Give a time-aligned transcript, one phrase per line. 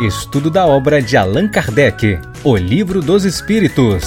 [0.00, 4.04] Estudo da obra de Allan Kardec, O Livro dos Espíritos.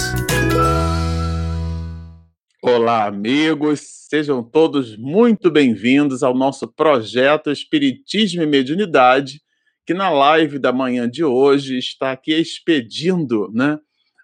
[2.61, 9.41] Olá, amigos, sejam todos muito bem-vindos ao nosso projeto Espiritismo e Mediunidade,
[9.83, 13.79] que na live da manhã de hoje está aqui expedindo, né?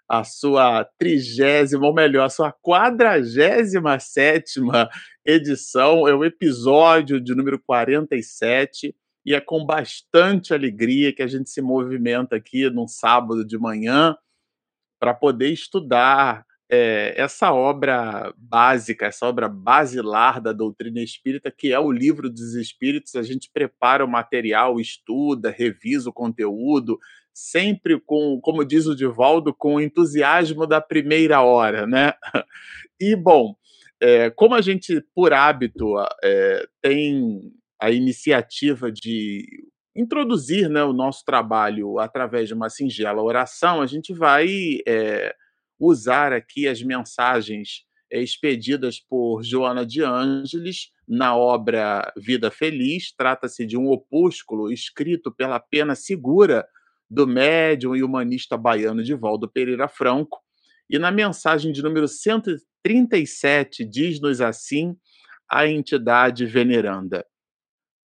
[0.08, 4.88] A sua trigésima, ou melhor, a sua quadragésima sétima
[5.24, 8.94] edição, é o episódio de número 47,
[9.26, 14.16] e é com bastante alegria que a gente se movimenta aqui num sábado de manhã
[15.00, 21.78] para poder estudar é, essa obra básica, essa obra basilar da doutrina espírita, que é
[21.78, 23.16] o livro dos espíritos.
[23.16, 26.96] A gente prepara o material, estuda, revisa o conteúdo,
[27.34, 32.14] sempre com, como diz o Divaldo, com o entusiasmo da primeira hora, né?
[32.98, 33.54] E, bom,
[34.00, 39.46] é, como a gente, por hábito, é, tem a iniciativa de
[39.94, 45.34] introduzir né, o nosso trabalho através de uma singela oração, a gente vai é,
[45.78, 53.12] usar aqui as mensagens é, expedidas por Joana de Ângeles na obra Vida Feliz.
[53.16, 56.66] Trata-se de um opúsculo escrito pela pena segura
[57.08, 60.40] do médium e humanista baiano Divaldo Pereira Franco.
[60.90, 64.96] E na mensagem de número 137 diz-nos assim
[65.48, 67.24] a entidade veneranda.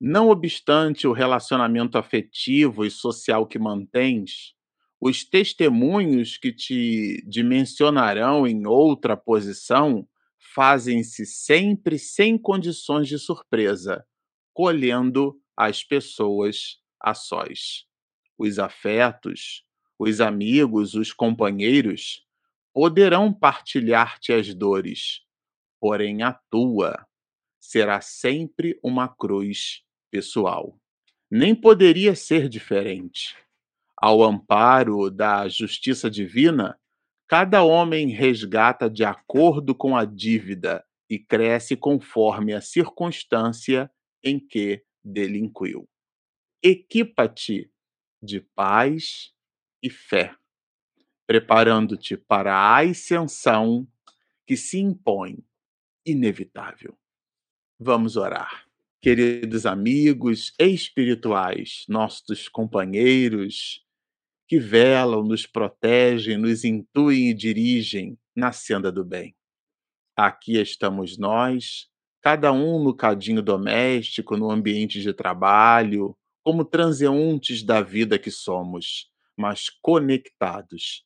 [0.02, 4.54] Não obstante o relacionamento afetivo e social que mantens,
[5.02, 10.08] os testemunhos que te dimensionarão em outra posição
[10.56, 14.06] fazem-se sempre sem condições de surpresa,
[14.54, 17.86] colhendo as pessoas a sós.
[18.38, 19.66] Os afetos,
[19.98, 22.26] os amigos, os companheiros
[22.74, 25.22] poderão partilhar-te as dores,
[25.78, 27.06] porém a tua
[27.60, 30.80] será sempre uma cruz pessoal.
[31.30, 33.36] Nem poderia ser diferente
[34.02, 36.80] ao amparo da justiça divina,
[37.28, 43.92] cada homem resgata de acordo com a dívida e cresce conforme a circunstância
[44.24, 45.88] em que delinquiu.
[46.64, 47.70] Equipa-te
[48.22, 49.34] de paz
[49.84, 50.36] e fé,
[51.28, 53.88] preparando-te para a ascensão
[54.48, 55.44] que se impõe
[56.06, 56.98] inevitável.
[57.80, 58.69] Vamos orar.
[59.02, 63.82] Queridos amigos espirituais, nossos companheiros,
[64.46, 69.34] que velam, nos protegem, nos intuem e dirigem na senda do bem.
[70.18, 71.88] Aqui estamos nós,
[72.22, 79.10] cada um no cadinho doméstico, no ambiente de trabalho, como transeuntes da vida que somos,
[79.38, 81.06] mas conectados.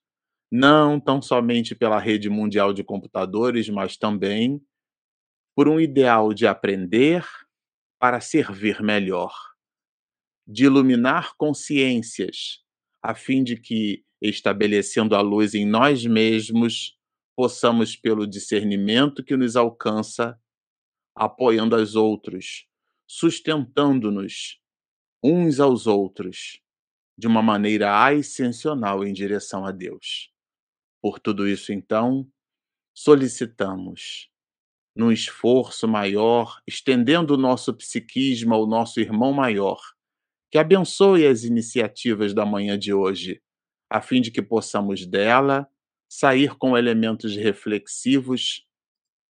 [0.51, 4.59] Não tão somente pela rede mundial de computadores, mas também
[5.55, 7.23] por um ideal de aprender
[8.03, 9.33] para servir melhor,
[10.45, 12.61] de iluminar consciências
[13.01, 16.99] a fim de que, estabelecendo a luz em nós mesmos,
[17.33, 20.37] possamos, pelo discernimento que nos alcança,
[21.15, 22.67] apoiando os outros,
[23.07, 24.59] sustentando-nos
[25.23, 26.61] uns aos outros,
[27.17, 30.29] de uma maneira ascensional em direção a Deus.
[31.01, 32.29] Por tudo isso, então,
[32.93, 34.29] solicitamos,
[34.95, 39.79] num esforço maior, estendendo o nosso psiquismo ao nosso irmão maior,
[40.51, 43.41] que abençoe as iniciativas da manhã de hoje,
[43.89, 45.67] a fim de que possamos dela
[46.07, 48.63] sair com elementos reflexivos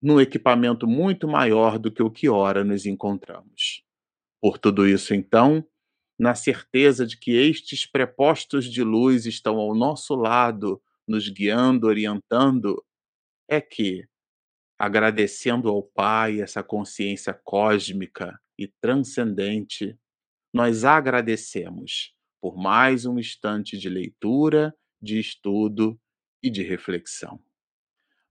[0.02, 3.84] num equipamento muito maior do que o que ora nos encontramos.
[4.42, 5.66] Por tudo isso, então,
[6.20, 12.84] na certeza de que estes prepostos de luz estão ao nosso lado, nos guiando, orientando,
[13.50, 14.06] é que,
[14.84, 19.98] agradecendo ao Pai essa consciência cósmica e transcendente,
[20.54, 25.98] nós agradecemos por mais um instante de leitura, de estudo
[26.44, 27.40] e de reflexão.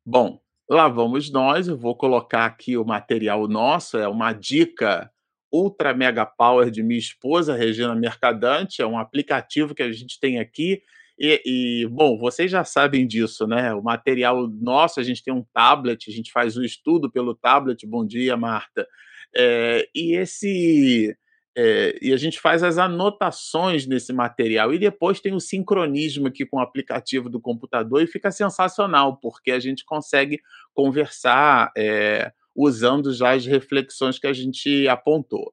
[0.05, 1.69] Bom, lá vamos nós.
[1.69, 5.11] Eu vou colocar aqui o material nosso, é uma dica
[5.51, 10.39] ultra mega power de minha esposa, Regina Mercadante, é um aplicativo que a gente tem
[10.39, 10.83] aqui.
[11.19, 13.73] E, e, bom, vocês já sabem disso, né?
[13.75, 17.87] O material nosso, a gente tem um tablet, a gente faz o estudo pelo tablet.
[17.87, 18.87] Bom dia, Marta.
[19.37, 21.17] É, e esse
[21.57, 26.47] é, e a gente faz as anotações nesse material e depois tem o sincronismo aqui
[26.47, 30.41] com o aplicativo do computador e fica sensacional, porque a gente consegue
[30.73, 35.53] conversar é, usando já as reflexões que a gente apontou.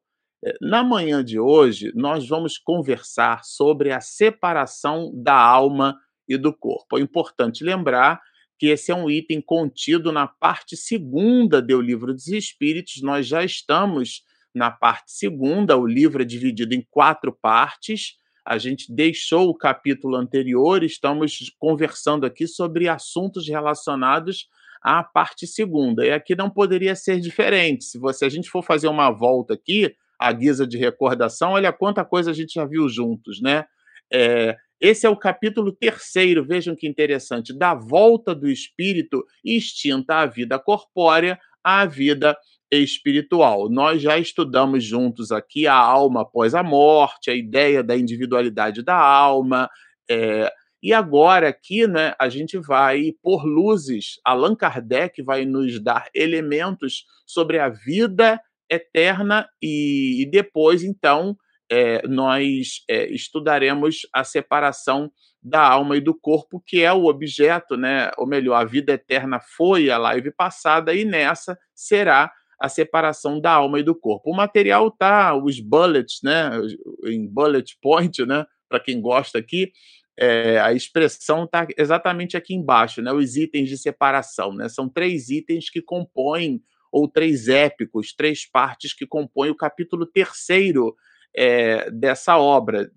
[0.61, 6.97] Na manhã de hoje, nós vamos conversar sobre a separação da alma e do corpo.
[6.97, 8.21] É importante lembrar
[8.57, 13.01] que esse é um item contido na parte segunda do Livro dos Espíritos.
[13.01, 14.23] Nós já estamos
[14.55, 15.77] na parte segunda.
[15.77, 18.15] O livro é dividido em quatro partes.
[18.45, 24.47] A gente deixou o capítulo anterior, estamos conversando aqui sobre assuntos relacionados
[24.81, 26.05] à parte segunda.
[26.05, 27.83] E aqui não poderia ser diferente.
[27.83, 32.03] Se você a gente for fazer uma volta aqui, à guisa de recordação, olha quanta
[32.03, 33.65] coisa a gente já viu juntos, né?
[34.11, 40.25] É, esse é o capítulo terceiro, vejam que interessante, da volta do espírito extinta à
[40.25, 42.37] vida corpórea à vida
[42.71, 43.69] espiritual.
[43.69, 48.95] Nós já estudamos juntos aqui a alma após a morte, a ideia da individualidade da
[48.95, 49.69] alma.
[50.09, 50.51] É,
[50.81, 54.19] e agora aqui, né, a gente vai por luzes.
[54.23, 58.39] Allan Kardec vai nos dar elementos sobre a vida
[58.69, 61.35] eterna e, e depois, então,
[61.71, 65.11] é, nós é, estudaremos a separação
[65.41, 68.11] da alma e do corpo, que é o objeto, né?
[68.17, 73.53] Ou melhor, a vida eterna foi a live passada e nessa será a separação da
[73.53, 74.31] alma e do corpo.
[74.31, 76.51] O material tá, os bullets, né?
[77.05, 78.45] Em bullet point, né?
[78.67, 79.71] Para quem gosta aqui,
[80.19, 83.13] é, a expressão está exatamente aqui embaixo, né?
[83.13, 84.67] Os itens de separação, né?
[84.67, 86.61] São três itens que compõem
[86.91, 90.95] ou três épicos, três partes que compõem o capítulo terceiro
[91.35, 92.89] é, dessa obra,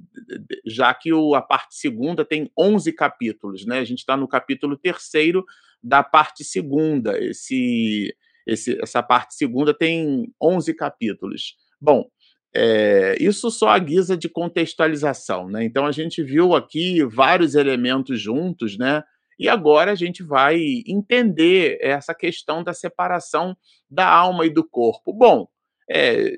[0.67, 3.79] já que o, a parte segunda tem 11 capítulos, né?
[3.79, 5.45] A gente está no capítulo terceiro
[5.83, 7.19] da parte segunda.
[7.23, 8.15] Esse,
[8.47, 11.57] esse, essa parte segunda tem 11 capítulos.
[11.81, 12.09] Bom,
[12.55, 15.65] é, isso só a guisa de contextualização, né?
[15.65, 19.03] Então a gente viu aqui vários elementos juntos, né?
[19.39, 23.57] E agora a gente vai entender essa questão da separação
[23.91, 25.13] da alma e do corpo.
[25.13, 25.49] Bom,
[25.91, 26.37] é,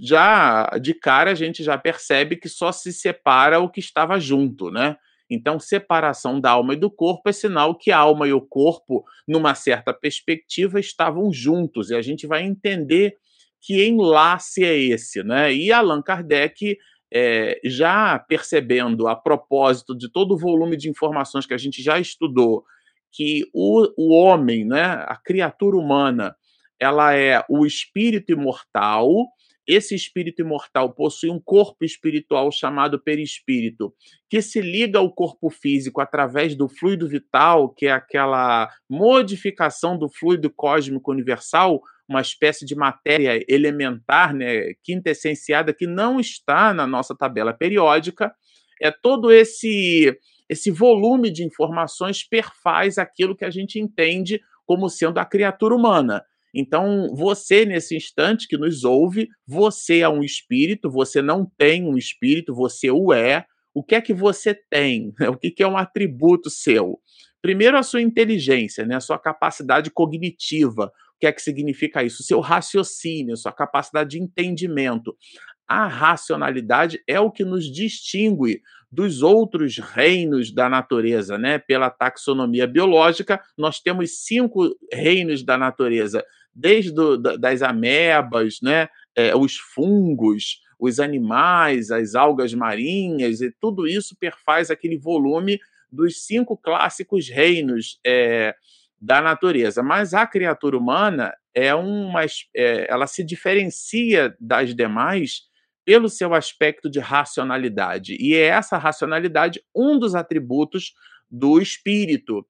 [0.00, 4.70] já de cara a gente já percebe que só se separa o que estava junto,
[4.70, 4.96] né?
[5.30, 9.04] Então, separação da alma e do corpo é sinal que a alma e o corpo,
[9.26, 11.90] numa certa perspectiva, estavam juntos.
[11.90, 13.14] E a gente vai entender
[13.60, 15.52] que enlace é esse, né?
[15.52, 16.78] E Allan Kardec,
[17.12, 21.98] é, já percebendo, a propósito de todo o volume de informações que a gente já
[21.98, 22.64] estudou,
[23.10, 26.36] que o, o homem, né, a criatura humana,
[26.78, 29.26] ela é o espírito imortal
[29.68, 33.94] esse espírito imortal possui um corpo espiritual chamado perispírito,
[34.30, 40.08] que se liga ao corpo físico através do fluido vital, que é aquela modificação do
[40.08, 47.14] fluido cósmico universal, uma espécie de matéria elementar, né, quintessenciada, que não está na nossa
[47.14, 48.32] tabela periódica.
[48.80, 50.16] É todo esse
[50.48, 56.24] esse volume de informações perfaz aquilo que a gente entende como sendo a criatura humana.
[56.54, 61.96] Então, você, nesse instante que nos ouve, você é um espírito, você não tem um
[61.96, 63.44] espírito, você o é.
[63.74, 65.12] O que é que você tem?
[65.28, 66.98] O que é um atributo seu?
[67.40, 68.96] Primeiro, a sua inteligência, né?
[68.96, 70.90] a sua capacidade cognitiva.
[71.20, 72.22] Que é que significa isso?
[72.22, 75.16] Seu raciocínio, sua capacidade de entendimento.
[75.66, 81.58] A racionalidade é o que nos distingue dos outros reinos da natureza, né?
[81.58, 86.24] Pela taxonomia biológica, nós temos cinco reinos da natureza
[86.58, 93.86] desde do, das amebas, né, é, os fungos, os animais, as algas marinhas, e tudo
[93.86, 95.60] isso perfaz aquele volume
[95.90, 98.54] dos cinco clássicos reinos é,
[99.00, 99.82] da natureza.
[99.82, 102.24] Mas a criatura humana é uma,
[102.54, 105.42] é, ela se diferencia das demais
[105.84, 108.16] pelo seu aspecto de racionalidade.
[108.20, 110.92] E é essa racionalidade um dos atributos
[111.30, 112.46] do espírito,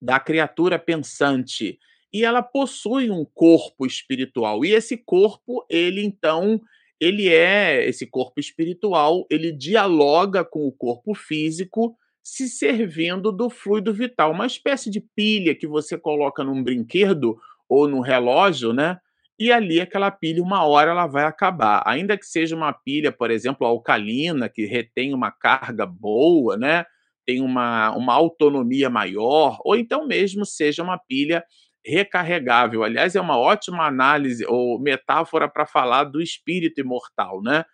[0.00, 1.78] da criatura pensante
[2.12, 4.64] e ela possui um corpo espiritual.
[4.64, 6.60] E esse corpo, ele então,
[7.00, 11.96] ele é esse corpo espiritual, ele dialoga com o corpo físico,
[12.30, 17.88] se servindo do fluido vital, uma espécie de pilha que você coloca num brinquedo ou
[17.88, 18.98] no relógio, né?
[19.38, 21.82] E ali aquela pilha, uma hora ela vai acabar.
[21.86, 26.84] Ainda que seja uma pilha, por exemplo, alcalina, que retém uma carga boa, né?
[27.24, 31.42] Tem uma, uma autonomia maior, ou então mesmo seja uma pilha
[31.84, 32.84] recarregável.
[32.84, 37.64] Aliás, é uma ótima análise ou metáfora para falar do espírito imortal, né?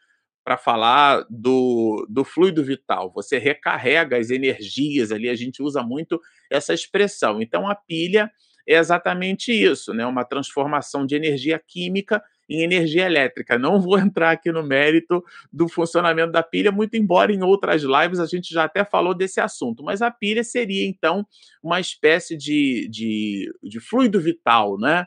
[0.45, 3.11] Para falar do, do fluido vital.
[3.15, 6.21] Você recarrega as energias ali, a gente usa muito
[6.51, 7.41] essa expressão.
[7.41, 8.31] Então, a pilha
[8.69, 10.07] é exatamente isso, né?
[10.07, 13.59] Uma transformação de energia química em energia elétrica.
[13.59, 15.23] Não vou entrar aqui no mérito
[15.53, 19.41] do funcionamento da pilha, muito embora em outras lives a gente já até falou desse
[19.41, 21.27] assunto, mas a pilha seria então
[21.63, 25.07] uma espécie de, de, de fluido vital, né?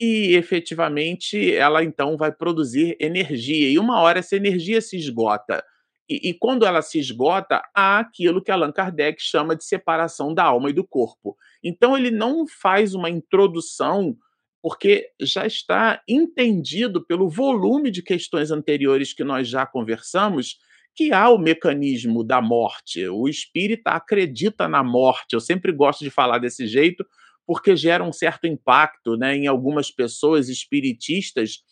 [0.00, 5.64] E efetivamente ela então vai produzir energia, e uma hora essa energia se esgota.
[6.08, 10.44] E, e, quando ela se esgota, há aquilo que Allan Kardec chama de separação da
[10.44, 11.36] alma e do corpo.
[11.62, 14.16] Então, ele não faz uma introdução
[14.62, 20.56] porque já está entendido pelo volume de questões anteriores que nós já conversamos
[20.94, 23.06] que há o mecanismo da morte.
[23.08, 25.34] O espírita acredita na morte.
[25.34, 27.06] Eu sempre gosto de falar desse jeito,
[27.48, 31.62] porque gera um certo impacto né, em algumas pessoas espiritistas,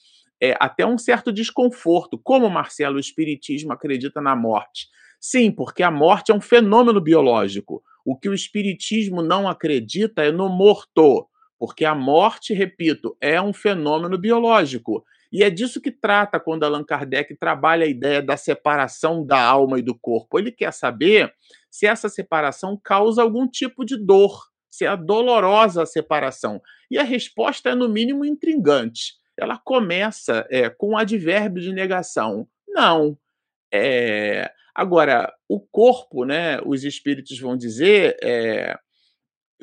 [0.42, 2.18] é, até um certo desconforto.
[2.18, 4.88] Como, Marcelo, o espiritismo acredita na morte?
[5.20, 7.82] Sim, porque a morte é um fenômeno biológico.
[8.06, 11.28] O que o espiritismo não acredita é no morto,
[11.58, 15.04] porque a morte, repito, é um fenômeno biológico.
[15.30, 19.78] E é disso que trata quando Allan Kardec trabalha a ideia da separação da alma
[19.78, 20.38] e do corpo.
[20.38, 21.34] Ele quer saber
[21.70, 26.60] se essa separação causa algum tipo de dor, é dolorosa a separação.
[26.90, 29.14] E a resposta é, no mínimo, intrigante.
[29.38, 32.48] Ela começa é, com um advérbio de negação.
[32.68, 33.18] Não.
[33.72, 34.50] É...
[34.74, 38.78] Agora, o corpo, né, os espíritos vão dizer, é,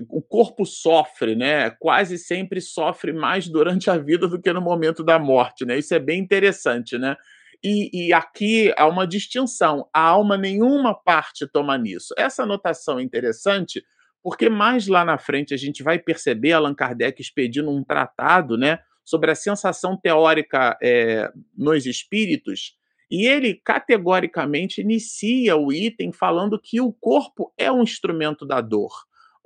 [0.10, 1.70] o corpo sofre, né?
[1.70, 5.78] Quase sempre sofre mais durante a vida do que no momento da morte, né?
[5.78, 7.16] Isso é bem interessante, né?
[7.64, 9.88] E, e, aqui há uma distinção.
[9.94, 12.14] A alma, nenhuma parte toma nisso.
[12.18, 13.84] Essa anotação é interessante
[14.24, 18.80] porque mais lá na frente a gente vai perceber Allan Kardec expedindo um tratado né,
[19.04, 22.78] sobre a sensação teórica é, nos espíritos,
[23.12, 28.92] e ele categoricamente inicia o item falando que o corpo é um instrumento da dor.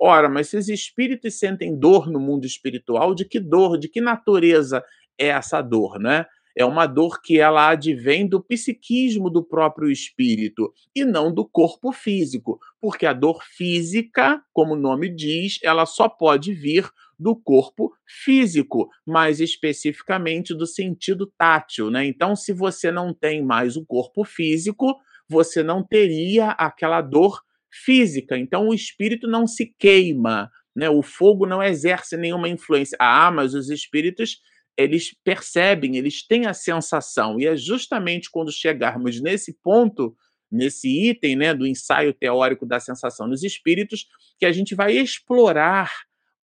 [0.00, 4.00] Ora, mas se os espíritos sentem dor no mundo espiritual, de que dor, de que
[4.00, 4.82] natureza
[5.18, 6.24] é essa dor, né?
[6.58, 11.92] É uma dor que ela advém do psiquismo do próprio espírito e não do corpo
[11.92, 17.92] físico, porque a dor física, como o nome diz, ela só pode vir do corpo
[18.06, 22.04] físico, mais especificamente do sentido tátil, né?
[22.04, 24.96] Então, se você não tem mais o corpo físico,
[25.28, 28.36] você não teria aquela dor física.
[28.36, 30.88] Então o espírito não se queima, né?
[30.88, 32.96] O fogo não exerce nenhuma influência.
[33.00, 34.40] Ah, mas os espíritos
[34.78, 37.38] eles percebem, eles têm a sensação.
[37.40, 40.16] E é justamente quando chegarmos nesse ponto,
[40.50, 44.06] nesse item, né, do ensaio teórico da sensação nos espíritos,
[44.38, 45.90] que a gente vai explorar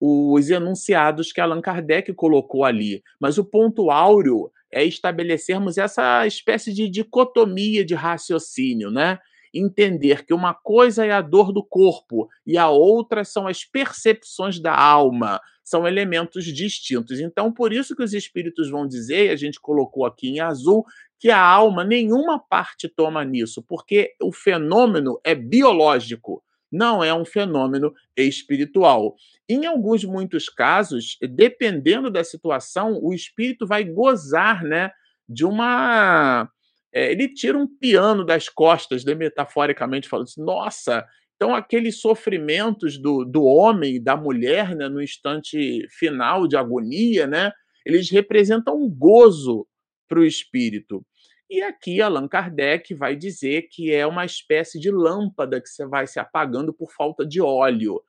[0.01, 3.03] os enunciados que Allan Kardec colocou ali.
[3.21, 9.19] Mas o ponto áureo é estabelecermos essa espécie de dicotomia de raciocínio, né?
[9.55, 14.59] Entender que uma coisa é a dor do corpo e a outra são as percepções
[14.59, 17.21] da alma, são elementos distintos.
[17.21, 20.85] Então, por isso que os espíritos vão dizer, e a gente colocou aqui em azul,
[21.19, 27.25] que a alma nenhuma parte toma nisso, porque o fenômeno é biológico, não é um
[27.25, 29.15] fenômeno espiritual.
[29.49, 34.91] Em alguns muitos casos, dependendo da situação, o espírito vai gozar, né,
[35.29, 36.51] de uma
[36.95, 43.25] é, ele tira um piano das costas, metaforicamente falando assim, nossa, então aqueles sofrimentos do,
[43.25, 47.51] do homem, da mulher, né, no instante final de agonia, né,
[47.85, 49.67] eles representam um gozo
[50.09, 51.05] para o espírito.
[51.51, 56.07] E aqui Allan Kardec vai dizer que é uma espécie de lâmpada que você vai
[56.07, 58.01] se apagando por falta de óleo.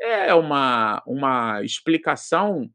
[0.00, 2.68] É uma, uma explicação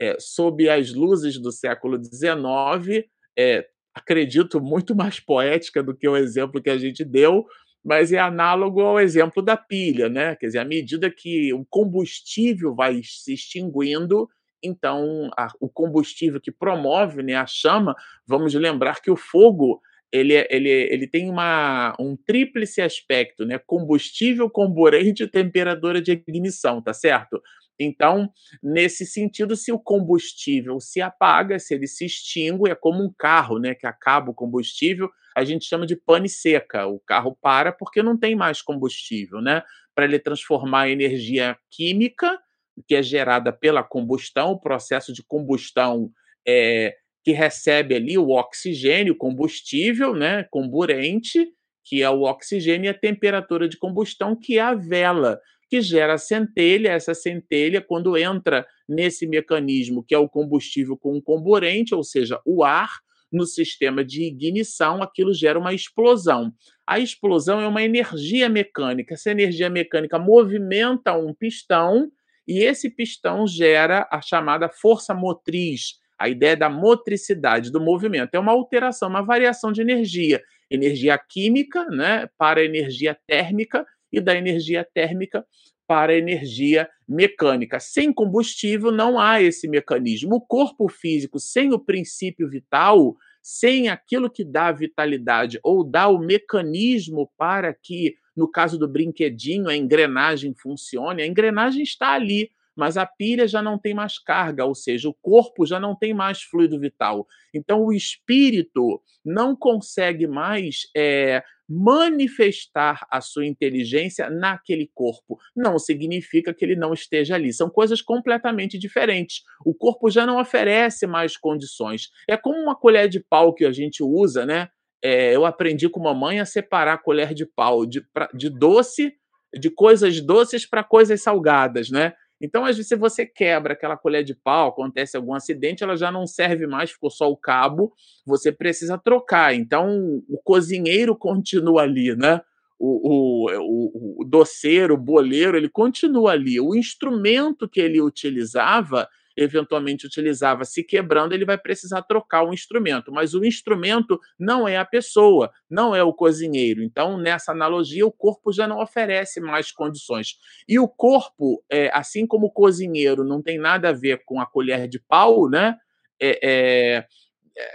[0.00, 3.06] é, sob as luzes do século XIX,
[3.38, 3.68] é,
[4.00, 7.46] acredito, muito mais poética do que o exemplo que a gente deu,
[7.84, 10.36] mas é análogo ao exemplo da pilha, né?
[10.36, 14.28] Quer dizer, à medida que o combustível vai se extinguindo,
[14.62, 17.94] então a, o combustível que promove né, a chama,
[18.26, 19.80] vamos lembrar que o fogo
[20.12, 23.58] ele, é, ele, ele tem uma, um tríplice aspecto, né?
[23.58, 27.40] Combustível, comburente e temperatura de ignição, tá certo?
[27.78, 28.30] Então,
[28.62, 33.58] nesse sentido, se o combustível se apaga, se ele se extingue, é como um carro,
[33.58, 36.86] né, que acaba o combustível, a gente chama de pane seca.
[36.86, 39.62] O carro para porque não tem mais combustível, né?
[39.94, 42.38] Para ele transformar a energia química,
[42.86, 46.10] que é gerada pela combustão, o processo de combustão
[46.46, 51.48] é, que recebe ali o oxigênio, combustível, né, comburente,
[51.84, 56.18] que é o oxigênio, e a temperatura de combustão, que é a vela que gera
[56.18, 56.90] centelha.
[56.90, 62.40] Essa centelha, quando entra nesse mecanismo que é o combustível com um comburente, ou seja,
[62.44, 62.90] o ar,
[63.32, 66.52] no sistema de ignição, aquilo gera uma explosão.
[66.84, 69.14] A explosão é uma energia mecânica.
[69.14, 72.10] Essa energia mecânica movimenta um pistão
[72.46, 78.34] e esse pistão gera a chamada força motriz, a ideia da motricidade do movimento.
[78.34, 80.42] É uma alteração, uma variação de energia.
[80.70, 85.46] Energia química né, para energia térmica e da energia térmica
[85.86, 87.80] para energia mecânica.
[87.80, 90.36] Sem combustível não há esse mecanismo.
[90.36, 96.18] O corpo físico, sem o princípio vital, sem aquilo que dá vitalidade ou dá o
[96.18, 102.96] mecanismo para que, no caso do brinquedinho, a engrenagem funcione, a engrenagem está ali, mas
[102.96, 106.42] a pilha já não tem mais carga, ou seja, o corpo já não tem mais
[106.42, 107.26] fluido vital.
[107.54, 115.38] Então, o espírito não consegue mais é, manifestar a sua inteligência naquele corpo.
[115.54, 117.52] Não significa que ele não esteja ali.
[117.52, 119.42] São coisas completamente diferentes.
[119.64, 122.08] O corpo já não oferece mais condições.
[122.28, 124.68] É como uma colher de pau que a gente usa, né?
[125.02, 129.14] É, eu aprendi com mamãe a separar a colher de pau de, de doce,
[129.54, 132.14] de coisas doces para coisas salgadas, né?
[132.40, 136.10] Então, às vezes, se você quebra aquela colher de pau, acontece algum acidente, ela já
[136.10, 137.92] não serve mais, ficou só o cabo,
[138.26, 139.54] você precisa trocar.
[139.54, 142.40] Então, o cozinheiro continua ali, né?
[142.78, 146.58] O, o, o, o doceiro, o boleiro, ele continua ali.
[146.58, 149.06] O instrumento que ele utilizava
[149.42, 153.12] eventualmente utilizava se quebrando, ele vai precisar trocar o instrumento.
[153.12, 156.82] Mas o instrumento não é a pessoa, não é o cozinheiro.
[156.82, 160.36] Então, nessa analogia, o corpo já não oferece mais condições.
[160.68, 164.46] E o corpo, é, assim como o cozinheiro não tem nada a ver com a
[164.46, 165.76] colher de pau, né?
[166.22, 167.06] É, é,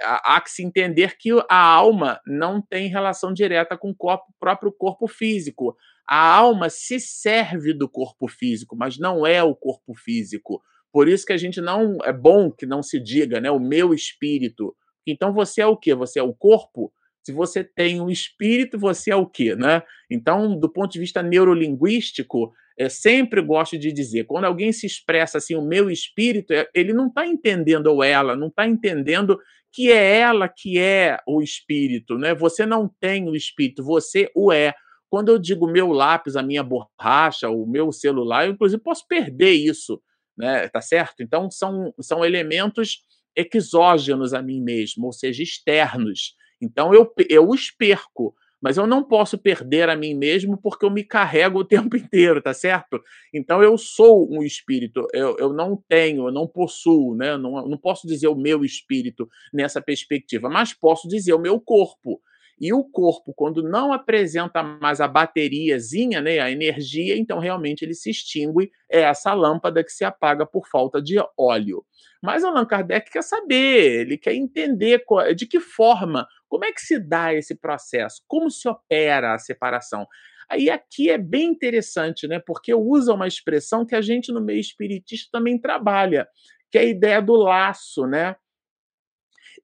[0.03, 4.71] há que se entender que a alma não tem relação direta com o corpo, próprio
[4.71, 5.75] corpo físico.
[6.07, 10.61] A alma se serve do corpo físico, mas não é o corpo físico.
[10.95, 13.93] Por isso que a gente não é bom que não se diga, né, o meu
[13.93, 14.73] espírito.
[15.05, 15.93] Então você é o quê?
[15.93, 16.89] Você é o corpo?
[17.21, 19.83] Se você tem um espírito, você é o quê, né?
[20.09, 25.37] Então, do ponto de vista neurolinguístico, eu sempre gosto de dizer, quando alguém se expressa
[25.37, 29.37] assim, o meu espírito, é, ele não está entendendo ou ela, não está entendendo
[29.73, 32.33] que é ela que é o espírito, né?
[32.33, 34.73] Você não tem o espírito, você o é.
[35.09, 39.51] Quando eu digo meu lápis, a minha borracha, o meu celular, eu inclusive posso perder
[39.51, 40.01] isso
[40.37, 40.67] né?
[40.67, 41.21] Tá certo?
[41.21, 43.03] Então são, são elementos
[43.35, 46.35] exógenos a mim mesmo, ou seja, externos.
[46.61, 50.89] Então eu, eu os perco, mas eu não posso perder a mim mesmo porque eu
[50.89, 53.01] me carrego o tempo inteiro, tá certo?
[53.33, 57.37] Então eu sou um espírito, eu, eu não tenho, eu não possuo, né?
[57.37, 62.21] Não, não posso dizer o meu espírito nessa perspectiva, mas posso dizer o meu corpo.
[62.59, 67.93] E o corpo, quando não apresenta mais a bateriazinha, né, a energia, então realmente ele
[67.93, 71.85] se extingue, é essa lâmpada que se apaga por falta de óleo.
[72.23, 75.03] Mas Allan Kardec quer saber, ele quer entender
[75.35, 80.07] de que forma, como é que se dá esse processo, como se opera a separação.
[80.49, 82.39] Aí aqui é bem interessante, né?
[82.39, 86.27] Porque usa uma expressão que a gente no meio espiritista também trabalha,
[86.71, 88.35] que é a ideia do laço, né?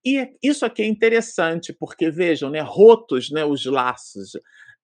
[0.03, 4.31] E isso aqui é interessante, porque vejam, né, rotos, né, os laços.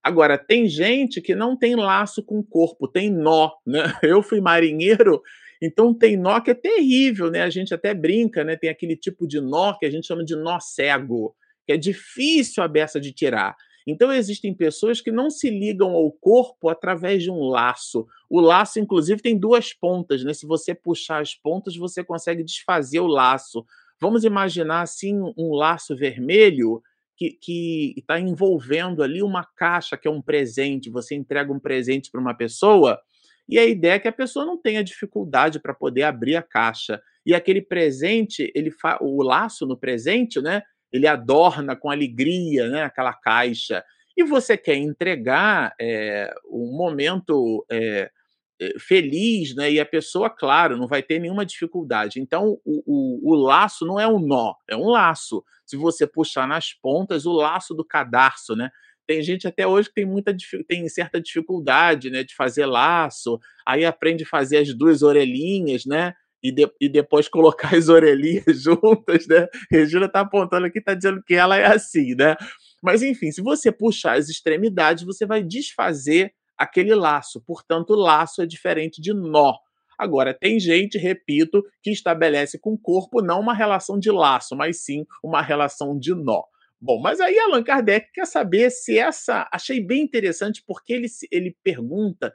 [0.04, 3.84] Agora, tem gente que não tem laço com o corpo, tem nó, né?
[4.04, 5.22] Eu fui marinheiro,
[5.62, 7.42] então tem nó que é terrível, né?
[7.42, 8.56] A gente até brinca, né?
[8.56, 12.64] Tem aquele tipo de nó que a gente chama de nó cego, que é difícil
[12.64, 13.56] a beça de tirar.
[13.88, 18.06] Então existem pessoas que não se ligam ao corpo através de um laço.
[18.30, 20.34] O laço, inclusive, tem duas pontas, né?
[20.34, 23.66] Se você puxar as pontas, você consegue desfazer o laço.
[24.00, 26.82] Vamos imaginar assim um laço vermelho
[27.18, 30.90] que está envolvendo ali uma caixa que é um presente.
[30.90, 33.00] Você entrega um presente para uma pessoa
[33.48, 37.02] e a ideia é que a pessoa não tenha dificuldade para poder abrir a caixa.
[37.26, 38.98] E aquele presente, ele fa...
[39.02, 40.62] o laço no presente, né?
[40.92, 42.84] Ele adorna com alegria, né?
[42.84, 43.84] Aquela caixa.
[44.18, 48.10] E você quer entregar é, um momento é,
[48.80, 49.72] feliz, né?
[49.72, 52.20] E a pessoa, claro, não vai ter nenhuma dificuldade.
[52.20, 55.44] Então, o, o, o, laço não é um nó, é um laço.
[55.66, 58.70] Se você puxar nas pontas, o laço do cadarço, né?
[59.06, 60.36] Tem gente até hoje que tem muita
[60.68, 63.40] tem certa dificuldade, né, de fazer laço.
[63.66, 66.14] Aí aprende a fazer as duas orelhinhas, né?
[66.44, 69.48] E, de, e depois colocar as orelhinhas juntas, né?
[69.72, 72.36] Regina tá apontando aqui, tá dizendo que ela é assim, né?
[72.84, 77.42] Mas enfim, se você puxar as extremidades, você vai desfazer aquele laço.
[77.42, 79.54] Portanto, laço é diferente de nó.
[79.98, 84.84] Agora, tem gente, repito, que estabelece com o corpo não uma relação de laço, mas
[84.84, 86.44] sim uma relação de nó.
[86.80, 89.50] Bom, mas aí Allan Kardec quer saber se essa.
[89.52, 92.32] Achei bem interessante porque ele, ele pergunta.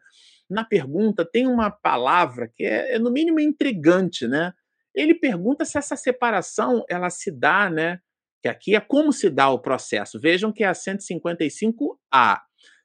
[0.50, 4.52] Na pergunta tem uma palavra que é, é no mínimo intrigante, né?
[4.92, 8.00] Ele pergunta se essa separação ela se dá, né?
[8.42, 10.20] Que aqui é como se dá o processo.
[10.20, 12.40] Vejam que é a 155A.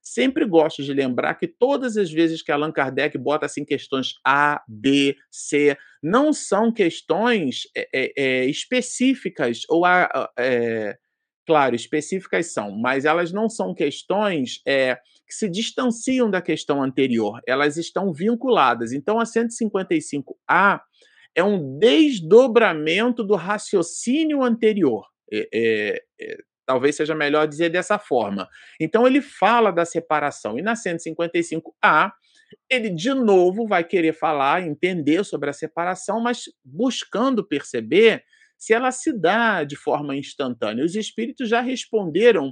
[0.10, 4.64] Sempre gosto de lembrar que todas as vezes que Allan Kardec bota assim questões A,
[4.66, 10.98] B, C, não são questões é, é, é específicas ou é,
[11.46, 14.96] claro, específicas são, mas elas não são questões é,
[15.28, 18.94] que se distanciam da questão anterior, elas estão vinculadas.
[18.94, 20.80] Então, a 155A
[21.36, 25.06] é um desdobramento do raciocínio anterior.
[25.30, 28.48] É, é, Talvez seja melhor dizer dessa forma.
[28.80, 30.60] Então, ele fala da separação.
[30.60, 32.12] E na 155A,
[32.70, 38.24] ele de novo vai querer falar, entender sobre a separação, mas buscando perceber
[38.58, 40.84] se ela se dá de forma instantânea.
[40.84, 42.52] Os espíritos já responderam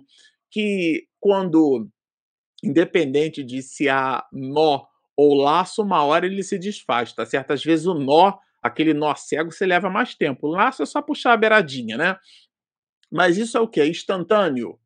[0.51, 1.89] que quando,
[2.63, 4.85] independente de se há nó
[5.17, 7.51] ou laço, uma hora ele se desfaz, tá certo?
[7.51, 10.47] Às vezes o nó, aquele nó cego, você leva mais tempo.
[10.47, 12.17] O laço é só puxar a beiradinha, né?
[13.15, 13.79] Mas isso é o que?
[13.79, 14.77] É instantâneo,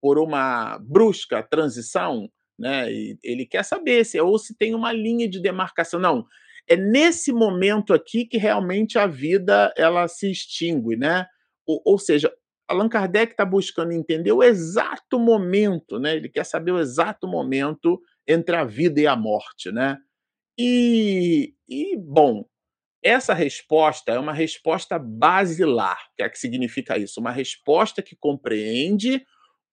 [0.00, 2.28] por uma brusca transição,
[2.58, 2.92] né?
[2.92, 6.00] E ele quer saber se ou se tem uma linha de demarcação.
[6.00, 6.26] Não,
[6.68, 11.26] é nesse momento aqui que realmente a vida ela se extingue, né?
[11.64, 12.32] Ou, ou seja,
[12.66, 16.16] Allan Kardec está buscando entender o exato momento, né?
[16.16, 19.96] Ele quer saber o exato momento entre a vida e a morte, né?
[20.58, 22.44] E, e bom,
[23.02, 25.98] essa resposta é uma resposta basilar.
[26.12, 27.20] O que é que significa isso?
[27.20, 29.24] Uma resposta que compreende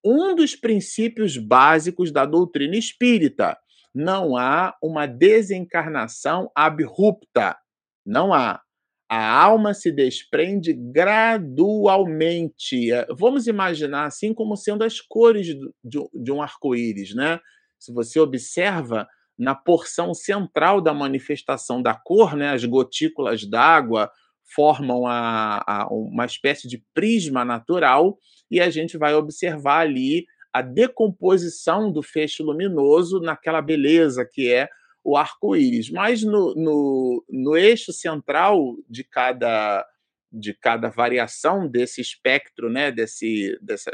[0.03, 3.57] um dos princípios básicos da doutrina espírita.
[3.93, 7.57] Não há uma desencarnação abrupta.
[8.05, 8.61] Não há.
[9.09, 12.89] A alma se desprende gradualmente.
[13.17, 15.47] Vamos imaginar assim como sendo as cores
[15.83, 17.39] de um arco-íris, né?
[17.79, 19.07] Se você observa
[19.37, 24.11] na porção central da manifestação da cor, né, as gotículas d'água
[24.43, 28.17] formam a, a, uma espécie de prisma natural
[28.49, 34.69] e a gente vai observar ali a decomposição do feixe luminoso naquela beleza que é
[35.03, 35.91] o arco-íris.
[35.91, 39.85] Mas no, no, no eixo central de cada,
[40.31, 43.91] de cada variação desse espectro, né, desse, dessa,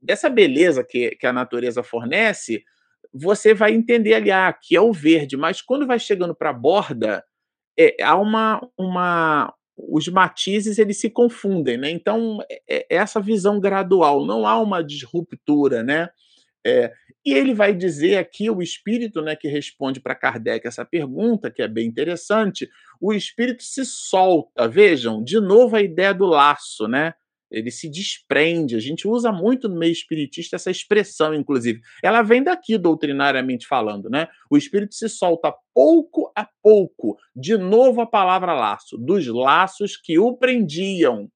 [0.00, 2.64] dessa beleza que, que a natureza fornece,
[3.18, 6.52] você vai entender ali, ah, aqui é o verde, mas quando vai chegando para a
[6.52, 7.24] borda,
[7.78, 11.90] é, há uma, uma, os matizes eles se confundem, né?
[11.90, 16.08] Então é, é essa visão gradual, não há uma disruptura, né?
[16.66, 16.92] É,
[17.24, 21.62] e ele vai dizer aqui o espírito, né, que responde para Kardec essa pergunta, que
[21.62, 22.68] é bem interessante.
[23.00, 24.66] O espírito se solta.
[24.66, 27.14] Vejam, de novo a ideia do laço, né?
[27.50, 28.76] Ele se desprende.
[28.76, 31.80] A gente usa muito no meio espiritista essa expressão, inclusive.
[32.02, 34.28] Ela vem daqui, doutrinariamente falando, né?
[34.50, 40.18] O espírito se solta pouco a pouco, de novo a palavra laço, dos laços que
[40.18, 41.28] o prendiam.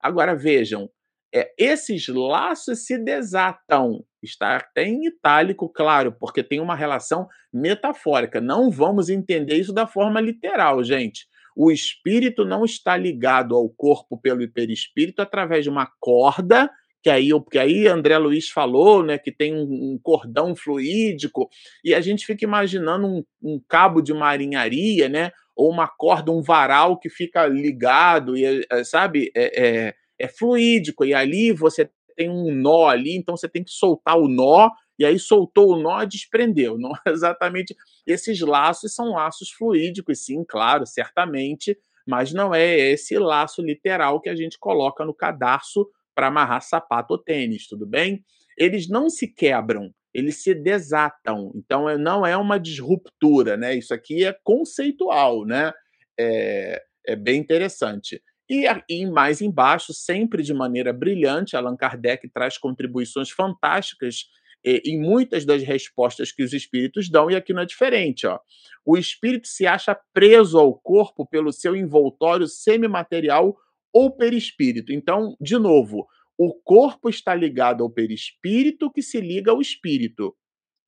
[0.00, 0.88] Agora vejam,
[1.34, 4.04] é, esses laços se desatam.
[4.22, 8.40] Está até em itálico, claro, porque tem uma relação metafórica.
[8.40, 14.20] Não vamos entender isso da forma literal, gente o espírito não está ligado ao corpo
[14.20, 16.70] pelo perispírito através de uma corda,
[17.02, 21.48] que aí, porque aí André Luiz falou, né, que tem um, cordão fluídico,
[21.82, 26.42] e a gente fica imaginando um, um, cabo de marinharia, né, ou uma corda, um
[26.42, 32.30] varal que fica ligado, e é, sabe, é, é, é fluídico, e ali você tem
[32.30, 36.04] um nó ali, então você tem que soltar o nó e aí soltou o nó,
[36.04, 36.78] desprendeu.
[36.80, 37.76] Não é exatamente
[38.06, 44.28] esses laços são laços fluídicos, sim, claro, certamente, mas não é esse laço literal que
[44.28, 48.24] a gente coloca no cadarço para amarrar sapato ou tênis, tudo bem?
[48.56, 51.52] Eles não se quebram, eles se desatam.
[51.54, 53.74] Então é, não é uma disruptura, né?
[53.74, 55.72] Isso aqui é conceitual, né?
[56.18, 58.22] É, é bem interessante.
[58.48, 64.26] E, e mais embaixo, sempre de maneira brilhante, Allan Kardec traz contribuições fantásticas
[64.64, 68.26] em muitas das respostas que os espíritos dão, e aqui não é diferente.
[68.26, 68.38] Ó.
[68.84, 73.56] O espírito se acha preso ao corpo pelo seu envoltório semimaterial
[73.92, 74.92] ou perispírito.
[74.92, 76.06] Então, de novo,
[76.36, 80.36] o corpo está ligado ao perispírito que se liga ao espírito.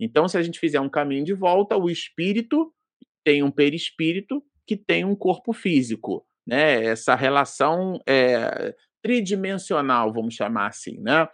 [0.01, 2.73] Então, se a gente fizer um caminho de volta, o espírito
[3.25, 6.27] tem um perispírito que tem um corpo físico.
[6.49, 6.87] Né?
[6.87, 10.99] Essa relação é, tridimensional, vamos chamar assim.
[10.99, 11.29] Né?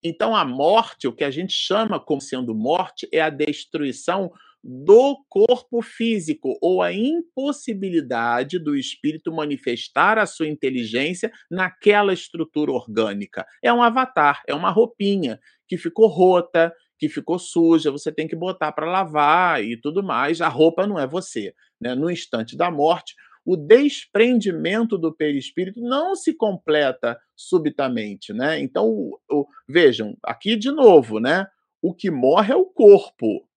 [0.00, 4.30] Então, a morte, o que a gente chama como sendo morte, é a destruição
[4.62, 13.44] do corpo físico ou a impossibilidade do espírito manifestar a sua inteligência naquela estrutura orgânica.
[13.62, 18.36] É um avatar, é uma roupinha que ficou rota, que ficou suja, você tem que
[18.36, 20.40] botar para lavar e tudo mais.
[20.40, 21.52] A roupa não é você.
[21.80, 21.94] Né?
[21.94, 23.14] No instante da morte,
[23.46, 28.58] o desprendimento do perispírito não se completa subitamente, né?
[28.58, 31.46] Então, o, o, vejam, aqui de novo, né?
[31.80, 33.48] O que morre é o corpo.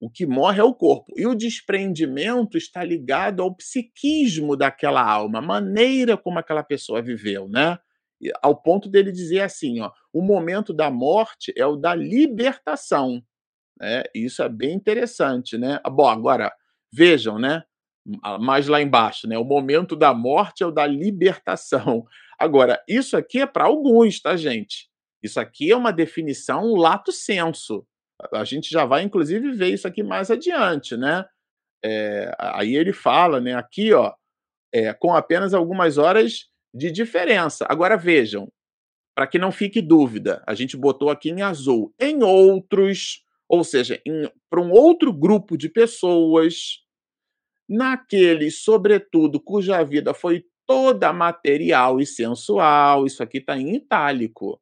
[0.00, 1.12] O que morre é o corpo.
[1.16, 7.48] E o desprendimento está ligado ao psiquismo daquela alma, a maneira como aquela pessoa viveu,
[7.48, 7.76] né?
[8.40, 13.20] Ao ponto dele dizer assim, ó, o momento da morte é o da libertação.
[13.80, 14.04] Né?
[14.14, 15.80] Isso é bem interessante, né?
[15.90, 16.52] Bom, agora,
[16.92, 17.64] vejam, né?
[18.40, 19.36] Mais lá embaixo, né?
[19.38, 22.04] O momento da morte é o da libertação.
[22.38, 24.88] Agora, isso aqui é para alguns, tá, gente?
[25.22, 27.86] Isso aqui é uma definição lato senso.
[28.32, 31.24] A gente já vai, inclusive, ver isso aqui mais adiante, né?
[31.84, 34.12] É, aí ele fala, né, aqui, ó,
[34.72, 37.66] é, com apenas algumas horas de diferença.
[37.68, 38.50] Agora vejam,
[39.14, 41.92] para que não fique dúvida, a gente botou aqui em azul.
[41.98, 44.00] Em outros, ou seja,
[44.48, 46.78] para um outro grupo de pessoas,
[47.70, 54.60] naqueles, sobretudo, cuja vida foi toda material e sensual, isso aqui está em itálico.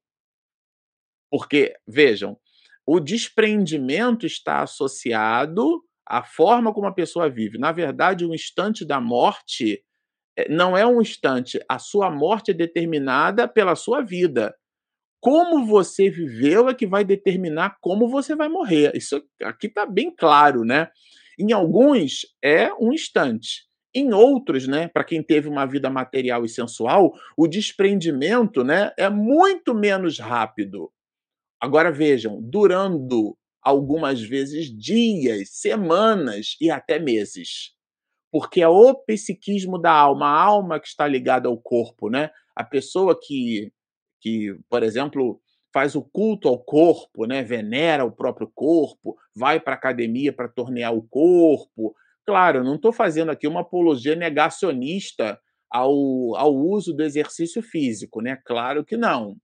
[1.31, 2.39] Porque, vejam,
[2.87, 7.59] o desprendimento está associado à forma como a pessoa vive.
[7.59, 9.83] Na verdade, o instante da morte
[10.37, 14.55] eh, não é um instante, a sua morte é determinada pela sua vida.
[15.21, 18.93] Como você viveu é que vai determinar como você vai morrer.
[18.95, 20.89] Isso aqui está bem claro, né?
[21.39, 23.67] Em alguns é um instante.
[23.95, 29.09] Em outros, né, para quem teve uma vida material e sensual, o desprendimento, né, é
[29.09, 30.93] muito menos rápido.
[31.61, 37.73] Agora vejam, durando algumas vezes dias, semanas e até meses.
[38.33, 42.31] Porque é o psiquismo da alma, a alma que está ligada ao corpo, né?
[42.55, 43.73] A pessoa que,
[44.21, 45.41] que por exemplo,
[45.73, 47.43] faz o culto ao corpo, né?
[47.43, 51.95] venera o próprio corpo, vai para a academia para tornear o corpo.
[52.27, 55.39] Claro, não estou fazendo aqui uma apologia negacionista
[55.71, 58.39] ao, ao uso do exercício físico, né?
[58.45, 59.37] Claro que não.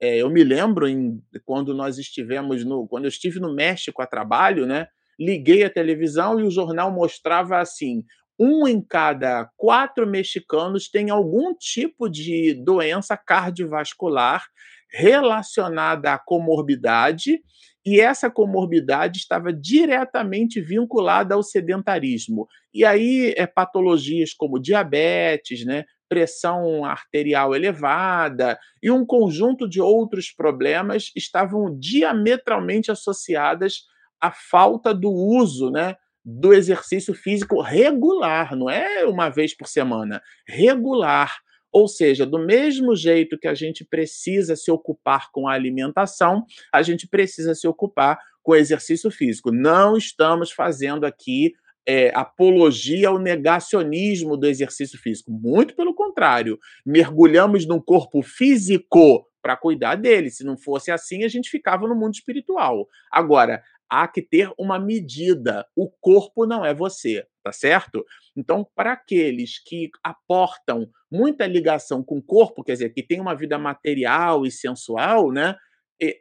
[0.00, 4.06] É, eu me lembro em, quando nós estivemos no, quando eu estive no México a
[4.06, 4.86] trabalho, né?
[5.18, 8.04] Liguei a televisão e o jornal mostrava assim:
[8.38, 14.46] um em cada quatro mexicanos tem algum tipo de doença cardiovascular
[14.92, 17.40] relacionada à comorbidade,
[17.84, 22.46] e essa comorbidade estava diretamente vinculada ao sedentarismo.
[22.74, 30.30] E aí, é, patologias como diabetes, né, pressão arterial elevada e um conjunto de outros
[30.30, 33.84] problemas estavam diametralmente associadas
[34.20, 40.20] à falta do uso, né, do exercício físico regular, não é uma vez por semana,
[40.46, 41.38] regular.
[41.72, 46.82] Ou seja, do mesmo jeito que a gente precisa se ocupar com a alimentação, a
[46.82, 49.52] gente precisa se ocupar com o exercício físico.
[49.52, 51.52] Não estamos fazendo aqui
[51.86, 55.30] é, apologia ao negacionismo do exercício físico.
[55.30, 60.30] Muito pelo contrário, mergulhamos no corpo físico para cuidar dele.
[60.30, 62.86] Se não fosse assim, a gente ficava no mundo espiritual.
[63.10, 65.66] Agora, há que ter uma medida.
[65.74, 68.04] O corpo não é você, tá certo?
[68.36, 73.34] Então, para aqueles que aportam muita ligação com o corpo, quer dizer, que tem uma
[73.34, 75.56] vida material e sensual, né?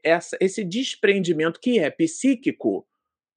[0.03, 2.85] Essa, esse desprendimento que é psíquico,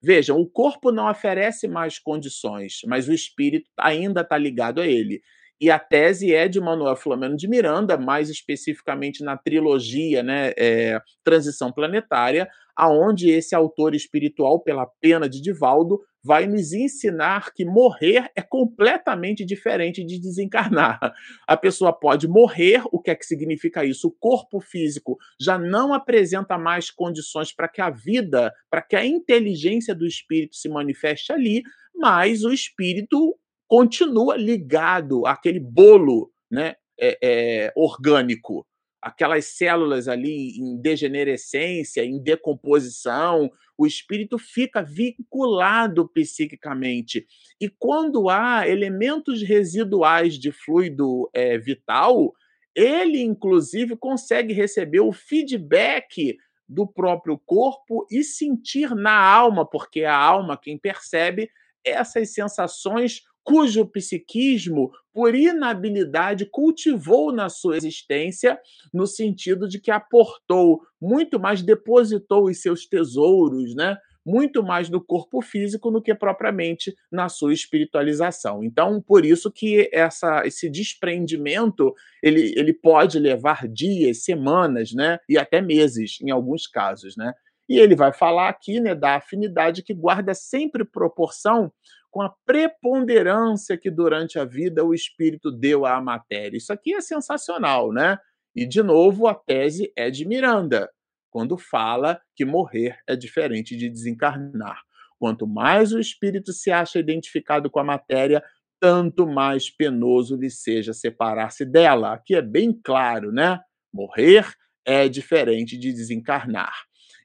[0.05, 5.23] Vejam, o corpo não oferece mais condições, mas o espírito ainda está ligado a ele.
[5.61, 11.01] E a tese é de Manuel Flamengo de Miranda, mais especificamente na trilogia né, é,
[11.23, 18.31] Transição Planetária, aonde esse autor espiritual, pela pena de Divaldo, vai nos ensinar que morrer
[18.37, 21.01] é completamente diferente de desencarnar.
[21.47, 24.09] A pessoa pode morrer, o que é que significa isso?
[24.09, 29.05] O corpo físico já não apresenta mais condições para que a vida, para que a
[29.05, 31.63] inteligência do espírito se manifeste ali,
[31.95, 38.67] mas o espírito continua ligado àquele bolo né, é, é, orgânico
[39.03, 47.27] aquelas células ali em degenerescência, em decomposição, o espírito fica vinculado psiquicamente.
[47.61, 52.33] E quando há elementos residuais de fluido é, vital,
[52.75, 56.37] ele, inclusive, consegue receber o feedback
[56.69, 61.51] do próprio corpo e sentir na alma, porque é a alma quem percebe
[61.85, 68.59] essas sensações cujo psiquismo, por inabilidade, cultivou na sua existência,
[68.92, 73.96] no sentido de que aportou muito mais, depositou os seus tesouros, né?
[74.24, 78.62] muito mais no corpo físico do que propriamente na sua espiritualização.
[78.62, 85.37] Então, por isso que essa, esse desprendimento ele, ele pode levar dias, semanas, né, e
[85.37, 87.33] até meses em alguns casos, né?
[87.68, 91.72] E ele vai falar aqui, né, da afinidade que guarda sempre proporção
[92.12, 96.59] com a preponderância que durante a vida o espírito deu à matéria.
[96.59, 98.18] Isso aqui é sensacional, né?
[98.55, 100.90] E, de novo, a tese é de Miranda,
[101.31, 104.83] quando fala que morrer é diferente de desencarnar.
[105.18, 108.44] Quanto mais o espírito se acha identificado com a matéria,
[108.79, 112.12] tanto mais penoso lhe seja separar-se dela.
[112.12, 113.59] Aqui é bem claro, né?
[113.90, 114.53] Morrer
[114.85, 116.75] é diferente de desencarnar.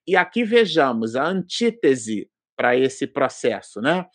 [0.07, 4.05] E aqui vejamos a antítese para esse processo, né?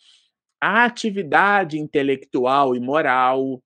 [0.65, 3.61] A atividade intelectual e moral,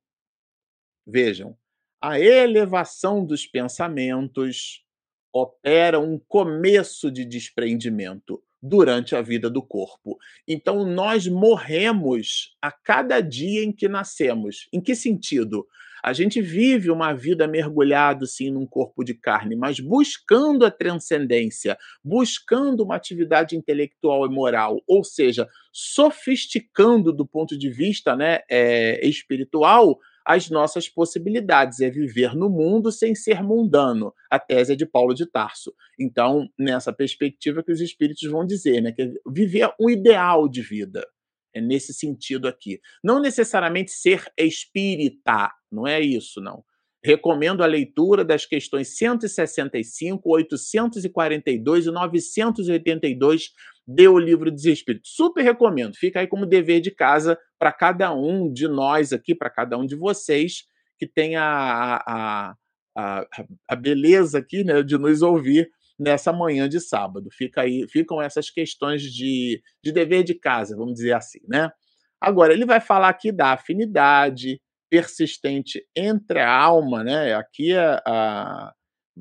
[1.05, 1.55] vejam,
[2.01, 4.83] a elevação dos pensamentos
[5.31, 8.41] opera um começo de desprendimento.
[8.59, 10.17] durante a vida do corpo.
[10.47, 14.67] Então, nós morremos a cada dia em que nascemos.
[14.73, 15.67] Em que sentido?
[16.03, 21.77] A gente vive uma vida mergulhado, sim, num corpo de carne, mas buscando a transcendência,
[22.03, 29.05] buscando uma atividade intelectual e moral, ou seja, sofisticando do ponto de vista né, é,
[29.07, 34.13] espiritual as nossas possibilidades, é viver no mundo sem ser mundano.
[34.29, 35.73] A tese é de Paulo de Tarso.
[35.97, 40.61] Então, nessa perspectiva que os espíritos vão dizer, né, que é viver um ideal de
[40.61, 41.07] vida.
[41.53, 42.81] É nesse sentido aqui.
[43.01, 46.63] Não necessariamente ser espírita, não é isso, não.
[47.03, 53.51] Recomendo a leitura das questões 165, 842 e 982
[53.87, 55.11] de O Livro dos Espíritos.
[55.15, 55.95] Super recomendo.
[55.95, 59.85] Fica aí como dever de casa para cada um de nós aqui, para cada um
[59.85, 60.65] de vocês
[60.99, 62.55] que tem a, a,
[62.97, 63.25] a,
[63.69, 67.29] a beleza aqui né, de nos ouvir nessa manhã de sábado.
[67.31, 71.71] Fica aí, ficam essas questões de, de dever de casa, vamos dizer assim, né?
[72.19, 77.33] Agora, ele vai falar aqui da afinidade persistente entre a alma, né?
[77.33, 78.73] Aqui é a,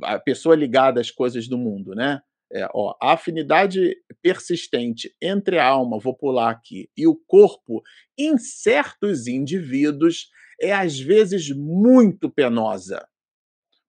[0.03, 2.21] a pessoa ligada às coisas do mundo, né?
[2.53, 7.83] É, ó, a afinidade persistente entre a alma, vou pular aqui, e o corpo,
[8.17, 13.07] em certos indivíduos, é às vezes muito penosa,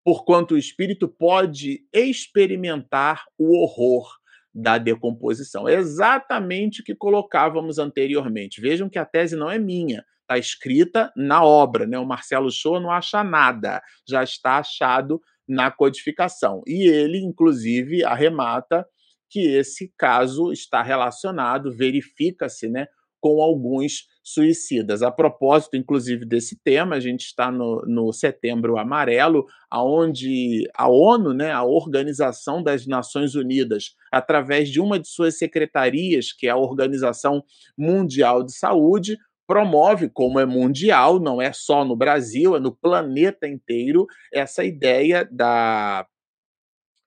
[0.02, 4.08] porquanto o espírito pode experimentar o horror
[4.54, 5.68] da decomposição.
[5.68, 8.60] É exatamente o que colocávamos anteriormente.
[8.60, 11.98] Vejam que a tese não é minha, está escrita na obra, né?
[11.98, 16.62] O Marcelo Show não acha nada, já está achado na codificação.
[16.66, 18.84] E ele, inclusive, arremata
[19.30, 22.86] que esse caso está relacionado, verifica-se, né,
[23.20, 25.02] com alguns suicidas.
[25.02, 31.32] A propósito, inclusive, desse tema, a gente está no, no Setembro Amarelo, aonde a ONU,
[31.32, 36.56] né, a Organização das Nações Unidas, através de uma de suas secretarias, que é a
[36.56, 37.42] Organização
[37.76, 43.46] Mundial de Saúde, promove, como é mundial, não é só no Brasil, é no planeta
[43.46, 46.06] inteiro, essa ideia da,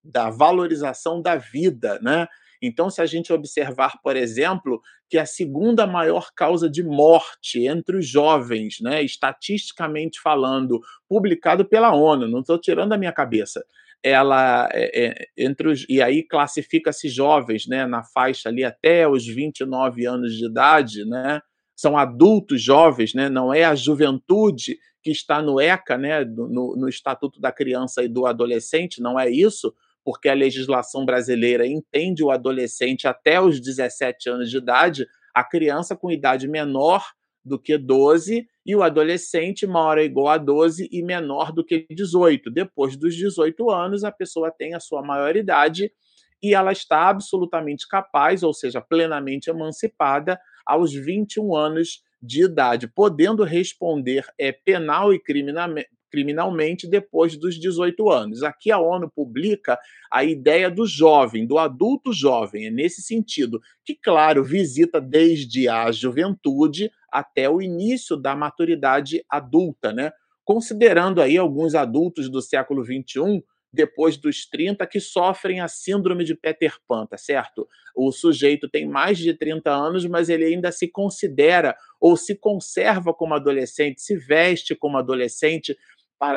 [0.04, 2.28] da valorização da vida, né?
[2.62, 7.98] Então, se a gente observar, por exemplo, que a segunda maior causa de morte entre
[7.98, 13.64] os jovens, né, estatisticamente falando, publicado pela ONU, não estou tirando da minha cabeça,
[14.04, 19.26] ela é, é, entre os, e aí classifica-se jovens, né, na faixa ali até os
[19.26, 21.42] 29 anos de idade, né,
[21.80, 23.30] são adultos jovens, né?
[23.30, 26.26] não é a juventude que está no ECA, né?
[26.26, 31.66] no, no Estatuto da Criança e do Adolescente, não é isso, porque a legislação brasileira
[31.66, 37.02] entende o adolescente até os 17 anos de idade, a criança com idade menor
[37.46, 41.88] do que 12 e o adolescente maior ou igual a 12 e menor do que
[41.90, 42.52] 18.
[42.52, 45.94] Depois dos 18 anos, a pessoa tem a sua maioridade
[46.42, 53.44] e ela está absolutamente capaz, ou seja, plenamente emancipada, aos 21 anos de idade, podendo
[53.44, 55.22] responder é, penal e
[56.12, 58.44] criminalmente depois dos 18 anos.
[58.44, 59.80] Aqui a ONU publica
[60.12, 65.92] a ideia do jovem, do adulto jovem, é nesse sentido, que, claro, visita desde a
[65.92, 70.12] juventude até o início da maturidade adulta, né?
[70.44, 76.36] Considerando aí alguns adultos do século XXI depois dos 30 que sofrem a síndrome de
[76.36, 77.68] Peter Pan, tá certo?
[77.96, 83.14] O sujeito tem mais de 30 anos, mas ele ainda se considera ou se conserva
[83.14, 85.78] como adolescente, se veste como adolescente,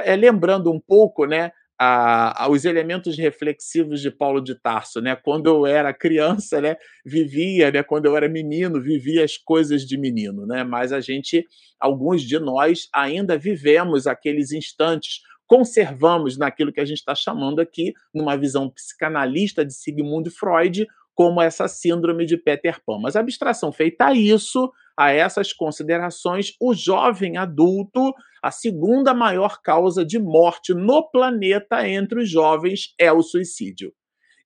[0.05, 5.17] é, lembrando um pouco, né, a, a, os elementos reflexivos de Paulo de Tarso, né?
[5.17, 9.99] Quando eu era criança, né, vivia, né, quando eu era menino, vivia as coisas de
[9.99, 10.63] menino, né?
[10.63, 11.45] Mas a gente,
[11.81, 17.93] alguns de nós ainda vivemos aqueles instantes conservamos naquilo que a gente está chamando aqui,
[18.15, 22.99] numa visão psicanalista de Sigmund Freud, como essa síndrome de Peter Pan.
[22.99, 29.61] Mas a abstração feita a isso, a essas considerações, o jovem adulto, a segunda maior
[29.61, 33.93] causa de morte no planeta entre os jovens é o suicídio.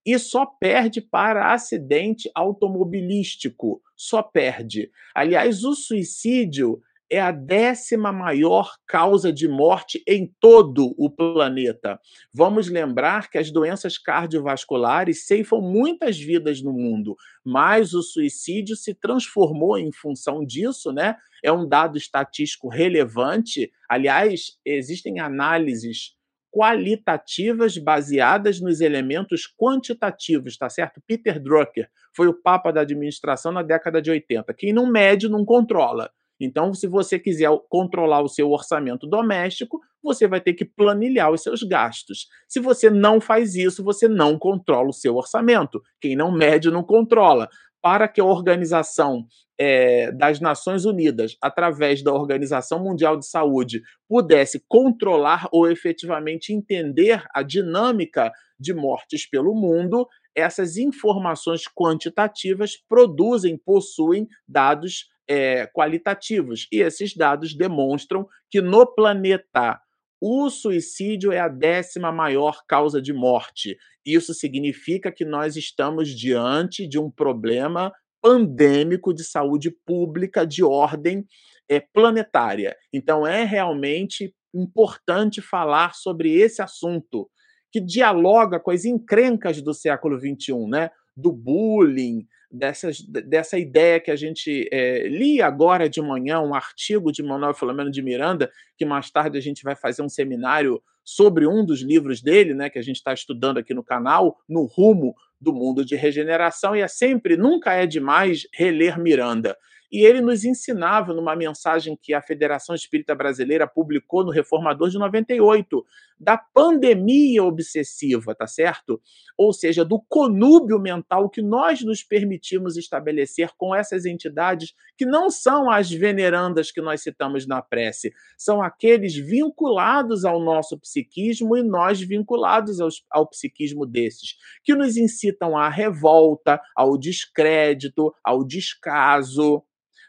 [0.04, 3.80] E só perde para acidente automobilístico.
[3.96, 4.90] Só perde.
[5.14, 12.00] Aliás, o suicídio é a décima maior causa de morte em todo o planeta.
[12.32, 18.94] Vamos lembrar que as doenças cardiovasculares ceifam muitas vidas no mundo, mas o suicídio se
[18.94, 21.16] transformou em função disso, né?
[21.42, 23.70] É um dado estatístico relevante.
[23.88, 26.16] Aliás, existem análises
[26.56, 31.02] qualitativas baseadas nos elementos quantitativos, tá certo?
[31.06, 34.54] Peter Drucker foi o papa da administração na década de 80.
[34.54, 36.10] Quem não mede não controla.
[36.40, 41.42] Então, se você quiser controlar o seu orçamento doméstico, você vai ter que planilhar os
[41.42, 42.28] seus gastos.
[42.48, 45.82] Se você não faz isso, você não controla o seu orçamento.
[46.00, 47.48] Quem não mede, não controla.
[47.82, 49.26] Para que a organização
[49.58, 57.24] é, das Nações Unidas, através da Organização Mundial de Saúde, pudesse controlar ou efetivamente entender
[57.34, 66.66] a dinâmica de mortes pelo mundo, essas informações quantitativas produzem, possuem dados é, qualitativos.
[66.72, 69.80] E esses dados demonstram que no planeta
[70.20, 73.76] o suicídio é a décima maior causa de morte.
[74.04, 81.26] Isso significa que nós estamos diante de um problema pandêmico de saúde pública de ordem
[81.68, 82.76] é, planetária.
[82.92, 87.28] Então, é realmente importante falar sobre esse assunto,
[87.70, 90.90] que dialoga com as encrencas do século XXI, né?
[91.16, 92.26] do bullying,
[92.56, 97.54] dessas, dessa ideia que a gente é, lia agora de manhã, um artigo de Manuel
[97.54, 101.82] Filomeno de Miranda, que mais tarde a gente vai fazer um seminário sobre um dos
[101.82, 105.84] livros dele, né, que a gente está estudando aqui no canal, no rumo do mundo
[105.84, 109.56] de regeneração, e é sempre, nunca é demais reler Miranda.
[109.90, 114.98] E ele nos ensinava numa mensagem que a Federação Espírita Brasileira publicou no Reformador de
[114.98, 115.84] 98,
[116.18, 119.00] da pandemia obsessiva, tá certo?
[119.36, 125.28] Ou seja, do conúbio mental que nós nos permitimos estabelecer com essas entidades que não
[125.28, 131.62] são as venerandas que nós citamos na prece, são aqueles vinculados ao nosso psiquismo e
[131.62, 132.78] nós vinculados
[133.10, 139.62] ao, psiquismo desses, que nos incitam à revolta, ao descrédito, ao descaso,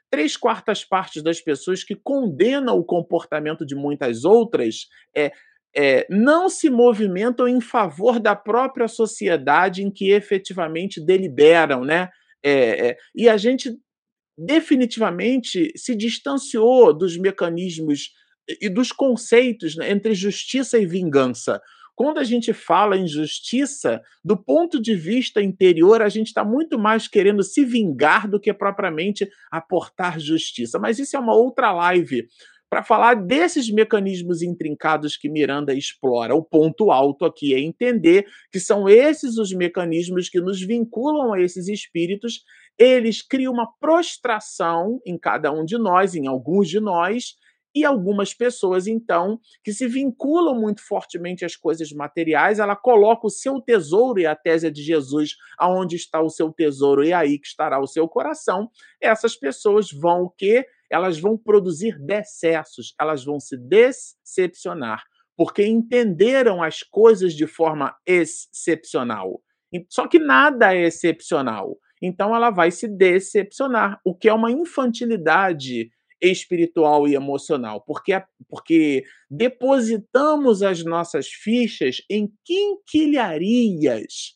[0.10, 5.32] três quartas partes das pessoas que condenam o comportamento de muitas outras é,
[5.76, 12.10] é, não se movimentam em favor da própria sociedade em que efetivamente deliberam, né?
[12.44, 13.78] É, é, e a gente
[14.38, 18.12] definitivamente se distanciou dos mecanismos
[18.62, 21.62] e dos conceitos né, entre justiça e vingança.
[21.98, 26.78] Quando a gente fala em justiça, do ponto de vista interior, a gente está muito
[26.78, 30.78] mais querendo se vingar do que propriamente aportar justiça.
[30.78, 32.28] Mas isso é uma outra live
[32.70, 36.36] para falar desses mecanismos intrincados que Miranda explora.
[36.36, 41.42] O ponto alto aqui é entender que são esses os mecanismos que nos vinculam a
[41.42, 42.44] esses espíritos.
[42.78, 47.34] Eles criam uma prostração em cada um de nós, em alguns de nós,
[47.80, 53.30] e algumas pessoas, então, que se vinculam muito fortemente às coisas materiais, ela coloca o
[53.30, 57.48] seu tesouro, e a tese de Jesus, aonde está o seu tesouro, e aí que
[57.48, 58.70] estará o seu coração.
[59.02, 60.66] Essas pessoas vão o quê?
[60.90, 65.04] Elas vão produzir decessos, elas vão se decepcionar,
[65.36, 69.42] porque entenderam as coisas de forma excepcional.
[69.90, 71.78] Só que nada é excepcional.
[72.02, 75.90] Então ela vai se decepcionar, o que é uma infantilidade
[76.22, 84.36] espiritual e emocional, porque, porque depositamos as nossas fichas em quinquilharias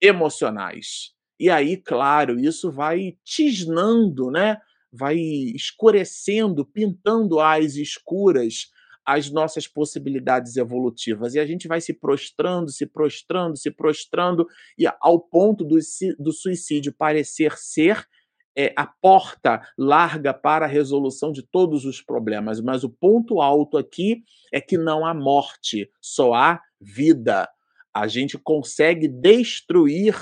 [0.00, 1.12] emocionais.
[1.40, 4.58] E aí, claro, isso vai tisnando, né?
[4.92, 8.70] vai escurecendo, pintando as escuras
[9.04, 11.34] as nossas possibilidades evolutivas.
[11.34, 14.46] E a gente vai se prostrando, se prostrando, se prostrando,
[14.78, 15.76] e ao ponto do,
[16.20, 18.06] do suicídio parecer ser
[18.56, 23.78] é, a porta larga para a resolução de todos os problemas, mas o ponto alto
[23.78, 24.22] aqui
[24.52, 27.48] é que não há morte, só há vida.
[27.94, 30.14] A gente consegue destruir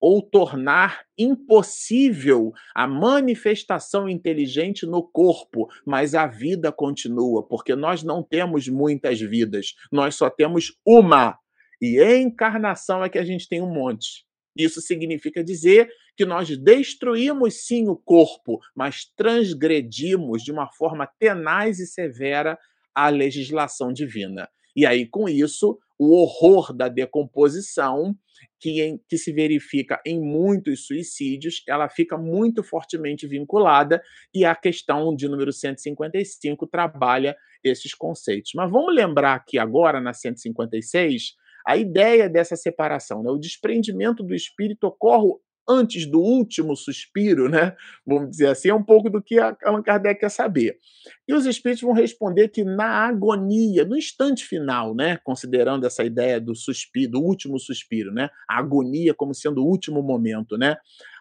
[0.00, 8.20] ou tornar impossível a manifestação inteligente no corpo, mas a vida continua, porque nós não
[8.20, 11.38] temos muitas vidas, nós só temos uma.
[11.80, 14.24] E encarnação é que a gente tem um monte.
[14.56, 21.78] Isso significa dizer que nós destruímos sim o corpo, mas transgredimos de uma forma tenaz
[21.78, 22.58] e severa
[22.94, 24.48] a legislação divina.
[24.74, 28.16] E aí, com isso, o horror da decomposição,
[28.58, 34.02] que, em, que se verifica em muitos suicídios, ela fica muito fortemente vinculada,
[34.34, 38.52] e a questão de número 155 trabalha esses conceitos.
[38.54, 41.34] Mas vamos lembrar aqui agora, na 156,
[41.66, 43.30] a ideia dessa separação, né?
[43.30, 45.32] o desprendimento do espírito ocorre
[45.72, 47.74] antes do último suspiro, né?
[48.06, 50.78] Vamos dizer assim, é um pouco do que Allan Kardec quer saber.
[51.26, 56.40] E os espíritos vão responder que na agonia, no instante final, né, considerando essa ideia
[56.40, 58.28] do suspiro, do último suspiro, né?
[58.48, 60.76] A agonia como sendo o último momento, né?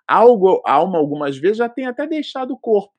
[0.08, 2.94] Algo, a alma algumas vezes já tem até deixado o corpo,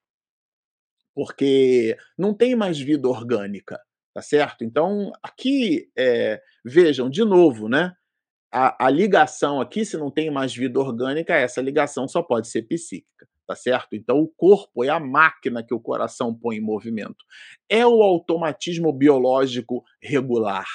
[1.14, 3.78] porque não tem mais vida orgânica
[4.14, 4.64] tá certo?
[4.64, 7.92] Então, aqui, é, vejam, de novo, né?
[8.52, 12.62] A, a, ligação aqui, se não tem mais vida orgânica, essa ligação só pode ser
[12.62, 13.94] psíquica, tá certo?
[13.94, 17.24] Então o corpo é a máquina que o coração põe em movimento.
[17.68, 20.66] É o automatismo biológico regular,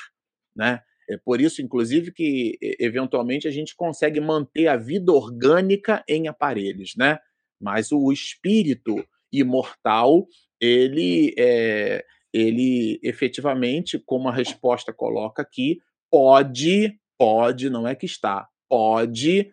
[0.55, 0.81] né?
[1.09, 6.95] É por isso, inclusive, que eventualmente a gente consegue manter a vida orgânica em aparelhos,
[6.97, 7.19] né?
[7.61, 10.27] Mas o espírito imortal,
[10.59, 12.03] ele é,
[12.33, 19.51] ele efetivamente, como a resposta coloca aqui, pode, pode, não é que está, pode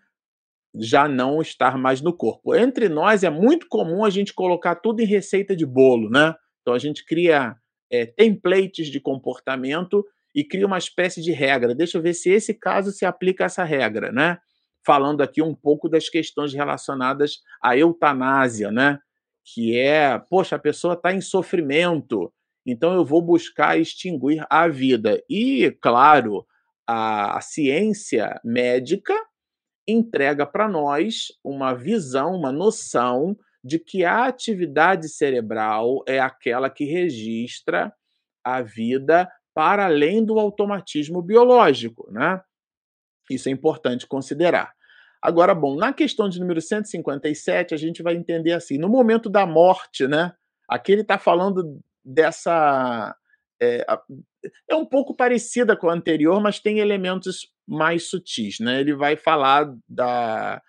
[0.74, 2.54] já não estar mais no corpo.
[2.54, 6.34] Entre nós é muito comum a gente colocar tudo em receita de bolo, né?
[6.60, 7.54] Então a gente cria
[7.90, 10.04] é, templates de comportamento
[10.34, 11.74] e cria uma espécie de regra.
[11.74, 14.38] Deixa eu ver se esse caso se aplica a essa regra, né?
[14.84, 18.98] Falando aqui um pouco das questões relacionadas à eutanásia, né?
[19.44, 22.32] Que é, poxa, a pessoa está em sofrimento,
[22.66, 25.22] então eu vou buscar extinguir a vida.
[25.28, 26.46] E, claro,
[26.86, 29.14] a, a ciência médica
[29.86, 36.84] entrega para nós uma visão, uma noção de que a atividade cerebral é aquela que
[36.84, 37.92] registra
[38.44, 42.42] a vida para além do automatismo biológico, né?
[43.30, 44.74] Isso é importante considerar.
[45.22, 49.46] Agora, bom, na questão de número 157, a gente vai entender assim, no momento da
[49.46, 50.34] morte, né?
[50.68, 53.16] Aqui ele está falando dessa.
[53.60, 53.86] É,
[54.68, 58.80] é um pouco parecida com a anterior, mas tem elementos mais sutis, né?
[58.80, 60.60] Ele vai falar da,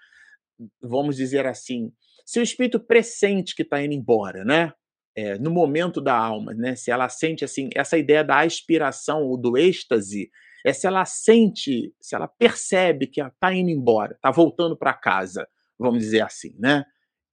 [0.82, 1.92] vamos dizer assim,
[2.26, 4.74] se o espírito pressente que está indo embora, né?
[5.18, 6.76] É, no momento da alma, né?
[6.76, 10.30] Se ela sente assim, essa ideia da aspiração ou do êxtase,
[10.66, 15.48] é se ela sente, se ela percebe que está indo embora, está voltando para casa,
[15.78, 16.84] vamos dizer assim, né?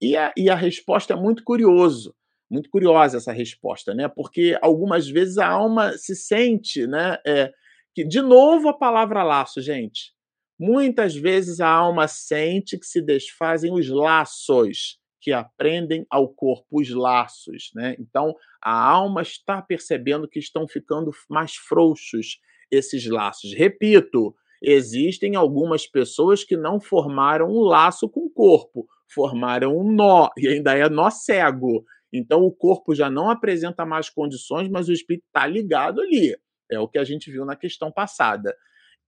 [0.00, 2.14] E a, e a resposta é muito curioso,
[2.52, 4.08] muito curiosa essa resposta, né?
[4.08, 7.16] Porque algumas vezes a alma se sente, né?
[7.26, 7.50] É,
[7.94, 10.12] que, de novo, a palavra laço, gente.
[10.58, 16.90] Muitas vezes a alma sente que se desfazem os laços que aprendem ao corpo, os
[16.90, 17.96] laços, né?
[17.98, 22.38] Então, a alma está percebendo que estão ficando mais frouxos
[22.70, 23.54] esses laços.
[23.54, 30.28] Repito, existem algumas pessoas que não formaram um laço com o corpo, formaram um nó,
[30.36, 31.84] e ainda é nó cego.
[32.12, 36.36] Então, o corpo já não apresenta mais condições, mas o espírito está ligado ali.
[36.70, 38.54] É o que a gente viu na questão passada.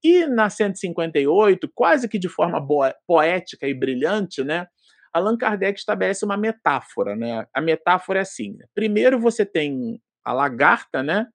[0.03, 2.67] E na 158, quase que de forma
[3.07, 4.67] poética e brilhante, né,
[5.15, 7.15] Allan Kardec estabelece uma metáfora.
[7.15, 7.47] Né?
[7.55, 11.27] A metáfora é assim: primeiro você tem a lagarta, né?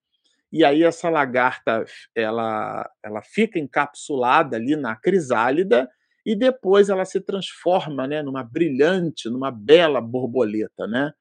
[0.52, 5.88] E aí essa lagarta ela, ela fica encapsulada ali na crisálida
[6.26, 11.14] e depois ela se transforma, né, numa brilhante, numa bela borboleta, né?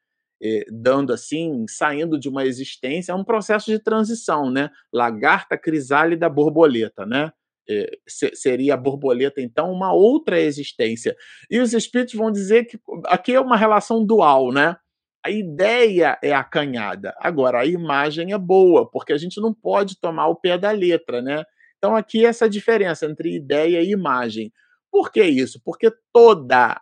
[0.43, 4.71] Eh, dando assim, saindo de uma existência, é um processo de transição, né?
[4.93, 7.33] Lagarta, crisálida, borboleta, né?
[7.69, 7.99] Eh,
[8.35, 11.17] seria a borboleta, então, uma outra existência.
[11.51, 14.77] E os espíritos vão dizer que aqui é uma relação dual, né?
[15.25, 17.15] A ideia é acanhada.
[17.19, 21.21] Agora, a imagem é boa, porque a gente não pode tomar o pé da letra,
[21.21, 21.45] né?
[21.77, 24.53] Então, aqui essa diferença entre ideia e imagem.
[24.91, 25.61] Por que isso?
[25.65, 26.81] Porque toda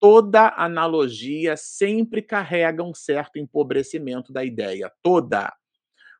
[0.00, 5.52] toda analogia sempre carrega um certo empobrecimento da ideia, toda.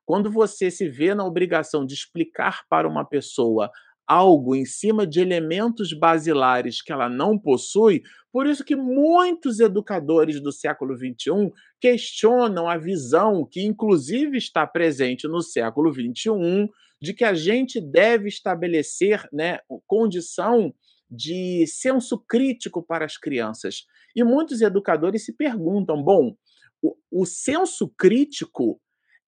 [0.05, 3.71] Quando você se vê na obrigação de explicar para uma pessoa
[4.07, 8.03] algo em cima de elementos basilares que ela não possui,
[8.33, 15.27] por isso que muitos educadores do século XXI questionam a visão que, inclusive, está presente
[15.27, 16.69] no século XXI,
[17.01, 20.75] de que a gente deve estabelecer né, condição
[21.11, 23.85] de senso crítico para as crianças.
[24.15, 26.37] E muitos educadores se perguntam: bom,
[26.83, 28.81] o, o senso crítico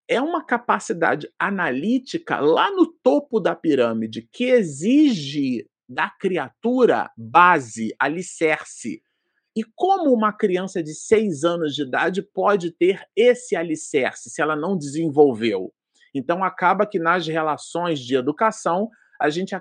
[0.07, 9.01] é uma capacidade analítica lá no topo da pirâmide que exige da criatura base, alicerce.
[9.55, 14.55] E como uma criança de seis anos de idade pode ter esse alicerce se ela
[14.55, 15.73] não desenvolveu?
[16.13, 19.55] Então, acaba que nas relações de educação, a gente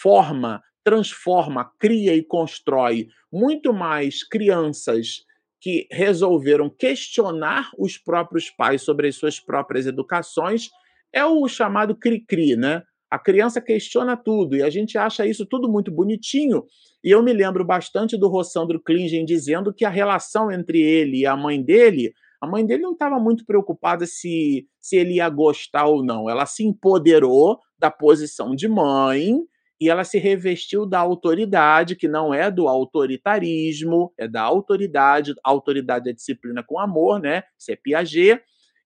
[0.00, 5.22] forma transforma, cria e constrói muito mais crianças
[5.60, 10.70] que resolveram questionar os próprios pais sobre as suas próprias educações,
[11.12, 12.82] é o chamado cri-cri, né?
[13.10, 16.64] A criança questiona tudo e a gente acha isso tudo muito bonitinho.
[17.04, 21.26] E eu me lembro bastante do Rossandro Klingen dizendo que a relação entre ele e
[21.26, 25.84] a mãe dele, a mãe dele não estava muito preocupada se, se ele ia gostar
[25.84, 26.30] ou não.
[26.30, 29.38] Ela se empoderou da posição de mãe
[29.80, 36.10] e ela se revestiu da autoridade, que não é do autoritarismo, é da autoridade, autoridade
[36.10, 37.44] é disciplina com amor, né?
[37.58, 38.42] Isso é Piaget.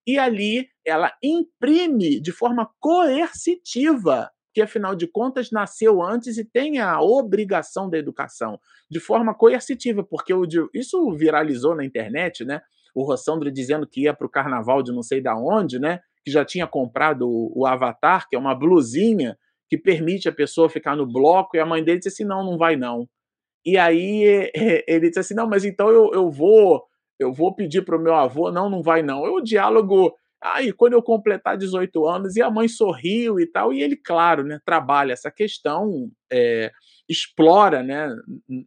[0.07, 6.78] E ali ela imprime de forma coercitiva que afinal de contas nasceu antes e tem
[6.78, 12.61] a obrigação da educação, de forma coercitiva, porque o, isso viralizou na internet, né?
[12.95, 16.01] O Rossandro dizendo que ia para o carnaval de não sei da onde, né?
[16.22, 19.38] Que já tinha comprado o, o Avatar, que é uma blusinha
[19.72, 22.58] que permite a pessoa ficar no bloco, e a mãe dele disse assim: não, não
[22.58, 23.08] vai não.
[23.64, 24.50] E aí
[24.86, 26.84] ele disse assim: não, mas então eu, eu vou
[27.18, 29.22] eu vou pedir para o meu avô, não, não vai não.
[29.22, 30.12] O diálogo
[30.44, 34.42] Aí, quando eu completar 18 anos, e a mãe sorriu e tal, e ele, claro,
[34.42, 36.72] né, trabalha essa questão, é,
[37.08, 38.08] explora, né,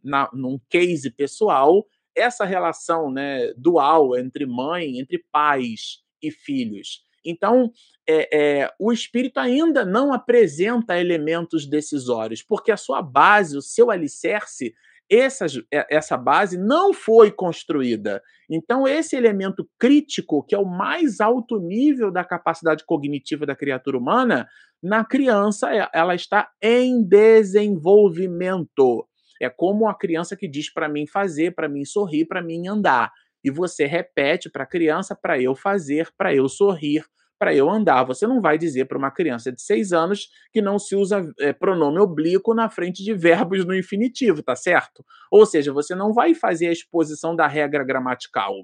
[0.02, 1.86] na, num case pessoal,
[2.16, 7.05] essa relação né, dual entre mãe, entre pais e filhos.
[7.26, 7.72] Então,
[8.08, 13.90] é, é, o espírito ainda não apresenta elementos decisórios, porque a sua base, o seu
[13.90, 14.72] alicerce,
[15.10, 18.22] essa, é, essa base não foi construída.
[18.48, 23.98] Então, esse elemento crítico, que é o mais alto nível da capacidade cognitiva da criatura
[23.98, 24.46] humana,
[24.82, 29.06] na criança, é, ela está em desenvolvimento.
[29.40, 33.12] É como a criança que diz para mim fazer, para mim sorrir, para mim andar.
[33.44, 37.04] E você repete para a criança para eu fazer, para eu sorrir,
[37.38, 38.04] para eu andar.
[38.04, 41.52] Você não vai dizer para uma criança de seis anos que não se usa é,
[41.52, 45.04] pronome oblíquo na frente de verbos no infinitivo, tá certo?
[45.30, 48.54] Ou seja, você não vai fazer a exposição da regra gramatical.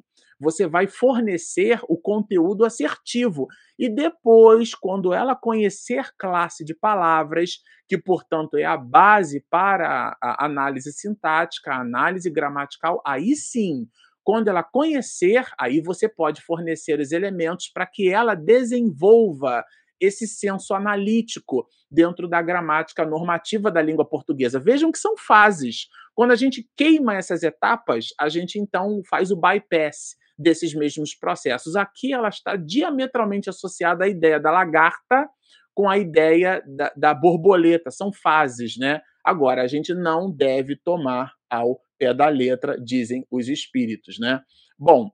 [0.41, 3.47] Você vai fornecer o conteúdo assertivo.
[3.79, 10.45] E depois, quando ela conhecer classe de palavras, que, portanto, é a base para a
[10.45, 13.87] análise sintática, a análise gramatical, aí sim
[14.25, 19.65] quando ela conhecer, aí você pode fornecer os elementos para que ela desenvolva
[20.01, 24.59] esse senso analítico dentro da gramática normativa da língua portuguesa.
[24.59, 25.87] Vejam que são fases.
[26.15, 31.77] Quando a gente queima essas etapas, a gente então faz o bypass desses mesmos processos.
[31.77, 35.29] Aqui ela está diametralmente associada à ideia da lagarta
[35.75, 37.91] com a ideia da, da borboleta.
[37.91, 39.01] São fases, né?
[39.25, 44.41] Agora, a gente não deve tomar ao pé da letra, dizem os espíritos, né?
[44.77, 45.09] Bom,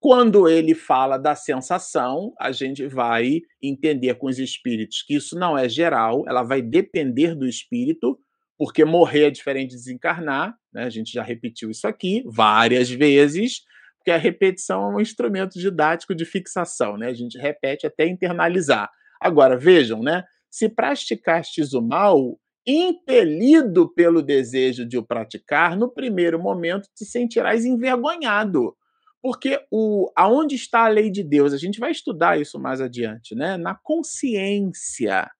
[0.00, 5.58] quando ele fala da sensação, a gente vai entender com os espíritos que isso não
[5.58, 8.18] é geral, ela vai depender do espírito,
[8.56, 10.84] porque morrer é diferente de desencarnar, né?
[10.84, 13.60] A gente já repetiu isso aqui várias vezes,
[13.98, 17.08] porque a repetição é um instrumento didático de fixação, né?
[17.08, 18.90] A gente repete até internalizar.
[19.20, 20.24] Agora, vejam, né?
[20.50, 27.64] Se praticastes o mal, impelido pelo desejo de o praticar, no primeiro momento te sentirás
[27.64, 28.76] envergonhado.
[29.22, 31.52] Porque o, aonde está a lei de Deus?
[31.52, 33.56] A gente vai estudar isso mais adiante, né?
[33.56, 35.30] Na consciência.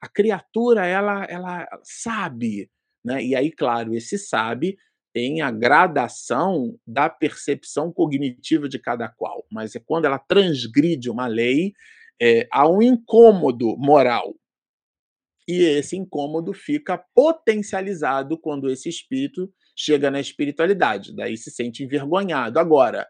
[0.00, 2.70] A criatura, ela, ela sabe,
[3.04, 3.22] né?
[3.22, 4.76] E aí, claro, esse sabe
[5.12, 11.26] tem a gradação da percepção cognitiva de cada qual, mas é quando ela transgride uma
[11.26, 11.72] lei,
[12.20, 14.34] é, há um incômodo moral,
[15.48, 22.58] e esse incômodo fica potencializado quando esse espírito chega na espiritualidade, daí se sente envergonhado.
[22.58, 23.06] Agora,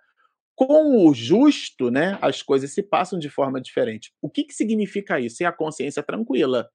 [0.55, 4.13] com o justo, né, as coisas se passam de forma diferente.
[4.23, 5.43] O que, que significa isso?
[5.43, 6.69] É a consciência tranquila.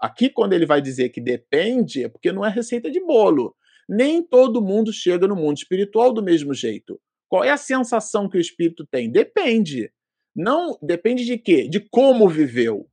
[0.00, 3.54] Aqui, quando ele vai dizer que depende, é porque não é receita de bolo.
[3.88, 7.00] Nem todo mundo chega no mundo espiritual do mesmo jeito.
[7.28, 9.10] Qual é a sensação que o espírito tem?
[9.10, 9.90] Depende.
[10.34, 11.68] Não depende de quê?
[11.68, 12.88] De como viveu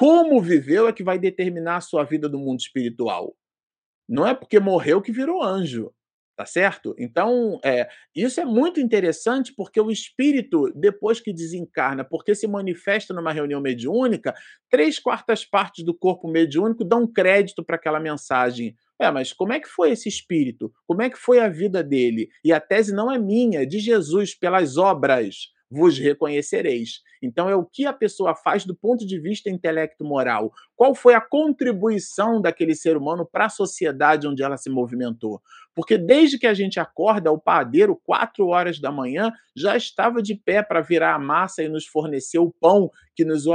[0.00, 3.36] como viveu é que vai determinar a sua vida do mundo espiritual.
[4.08, 5.92] Não é porque morreu que virou anjo,
[6.34, 6.94] tá certo?
[6.98, 7.86] Então, é,
[8.16, 13.60] isso é muito interessante porque o espírito, depois que desencarna, porque se manifesta numa reunião
[13.60, 14.34] mediúnica,
[14.70, 18.74] três quartas partes do corpo mediúnico dão crédito para aquela mensagem.
[18.98, 20.72] É, mas como é que foi esse espírito?
[20.86, 22.30] Como é que foi a vida dele?
[22.42, 27.00] E a tese não é minha, é de Jesus, pelas obras vos reconhecereis.
[27.22, 30.52] Então, é o que a pessoa faz do ponto de vista intelecto-moral.
[30.80, 35.42] Qual foi a contribuição daquele ser humano para a sociedade onde ela se movimentou?
[35.74, 40.34] Porque desde que a gente acorda, o padeiro, quatro horas da manhã, já estava de
[40.34, 43.46] pé para virar a massa e nos fornecer o pão que nos,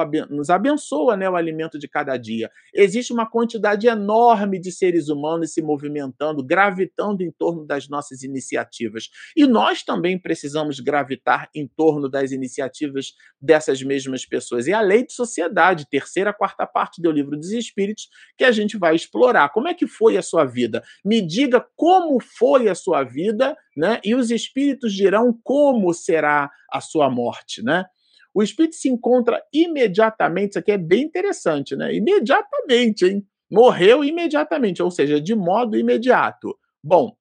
[0.50, 2.50] abençoa, né, o alimento de cada dia.
[2.74, 9.10] Existe uma quantidade enorme de seres humanos se movimentando, gravitando em torno das nossas iniciativas.
[9.36, 14.68] E nós também precisamos gravitar em torno das iniciativas dessas mesmas pessoas.
[14.68, 18.08] E a lei de sociedade, terceira, quarta parte do livro dos Espíritos,
[18.38, 19.50] que a gente vai explorar.
[19.50, 20.84] Como é que foi a sua vida?
[21.04, 24.00] Me diga como foi a sua vida, né?
[24.04, 27.86] E os espíritos dirão como será a sua morte, né?
[28.34, 31.96] O espírito se encontra imediatamente, isso aqui é bem interessante, né?
[31.96, 33.26] Imediatamente, hein?
[33.50, 36.58] Morreu imediatamente, ou seja, de modo imediato.
[36.84, 37.16] Bom,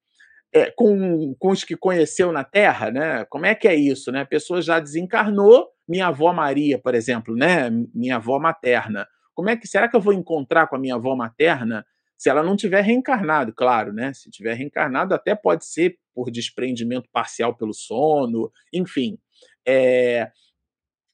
[0.52, 3.24] é, com, com os que conheceu na Terra, né?
[3.26, 4.22] Como é que é isso, né?
[4.22, 7.70] A pessoa já desencarnou, minha avó Maria, por exemplo, né?
[7.92, 9.06] Minha avó materna.
[9.34, 11.84] Como é que será que eu vou encontrar com a minha avó materna
[12.16, 14.12] se ela não tiver reencarnado, claro, né?
[14.14, 19.18] Se tiver reencarnado, até pode ser por desprendimento parcial pelo sono, enfim.
[19.66, 20.30] É...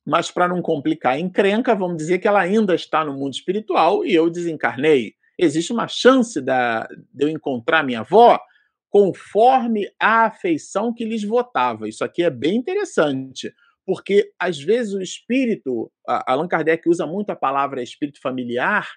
[0.07, 4.05] Mas para não complicar a encrenca, vamos dizer que ela ainda está no mundo espiritual
[4.05, 5.15] e eu desencarnei.
[5.39, 8.39] Existe uma chance da, de eu encontrar minha avó
[8.91, 11.89] conforme a afeição que lhes votava.
[11.89, 13.53] Isso aqui é bem interessante,
[13.85, 18.89] porque às vezes o espírito, Allan Kardec usa muito a palavra espírito familiar,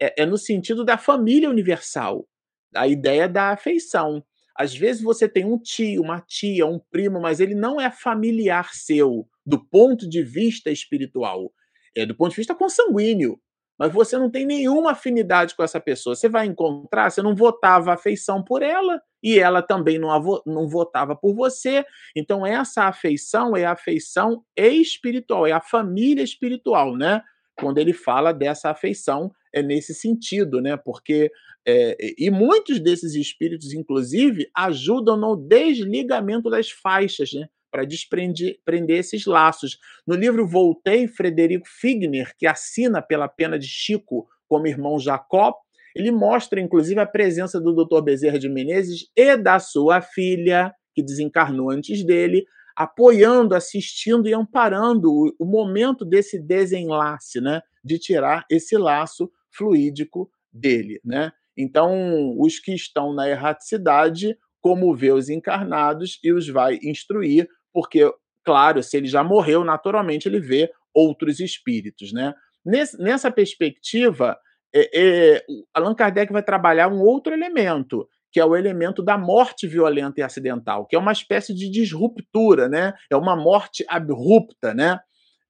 [0.00, 2.26] é, é no sentido da família universal,
[2.74, 4.24] a ideia da afeição.
[4.56, 8.74] Às vezes você tem um tio, uma tia, um primo, mas ele não é familiar
[8.74, 11.52] seu do ponto de vista espiritual,
[11.96, 13.40] é do ponto de vista consanguíneo
[13.82, 16.14] mas você não tem nenhuma afinidade com essa pessoa.
[16.14, 21.14] Você vai encontrar, você não votava afeição por ela e ela também não, não votava
[21.14, 21.84] por você.
[22.16, 27.22] Então, essa afeição é a afeição espiritual, é a família espiritual, né?
[27.56, 30.76] Quando ele fala dessa afeição, é nesse sentido, né?
[30.76, 31.30] Porque
[31.66, 37.48] é, e muitos desses espíritos, inclusive, ajudam no desligamento das faixas, né?
[37.72, 39.78] para desprender esses laços.
[40.06, 45.54] No livro Voltei, Frederico Figner, que assina pela pena de Chico como irmão Jacó,
[45.94, 48.02] ele mostra, inclusive, a presença do Dr.
[48.02, 52.44] Bezerra de Menezes e da sua filha, que desencarnou antes dele,
[52.76, 60.30] apoiando, assistindo e amparando o, o momento desse desenlace, né, de tirar esse laço fluídico
[60.52, 61.30] dele, né?
[61.56, 68.12] Então, os que estão na erraticidade, como vê os encarnados e os vai instruir porque,
[68.44, 72.34] claro, se ele já morreu, naturalmente ele vê outros espíritos, né?
[72.64, 74.38] nessa perspectiva,
[74.74, 75.44] é, é,
[75.74, 80.22] Allan Kardec vai trabalhar um outro elemento, que é o elemento da morte violenta e
[80.22, 82.94] acidental, que é uma espécie de disruptura, né?
[83.10, 84.98] É uma morte abrupta, né?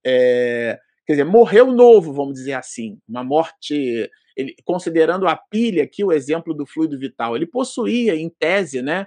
[0.04, 6.02] É, quer dizer, morreu novo, vamos dizer assim, uma morte, ele, considerando a pilha aqui,
[6.02, 9.06] o exemplo do fluido vital, ele possuía, em tese, né?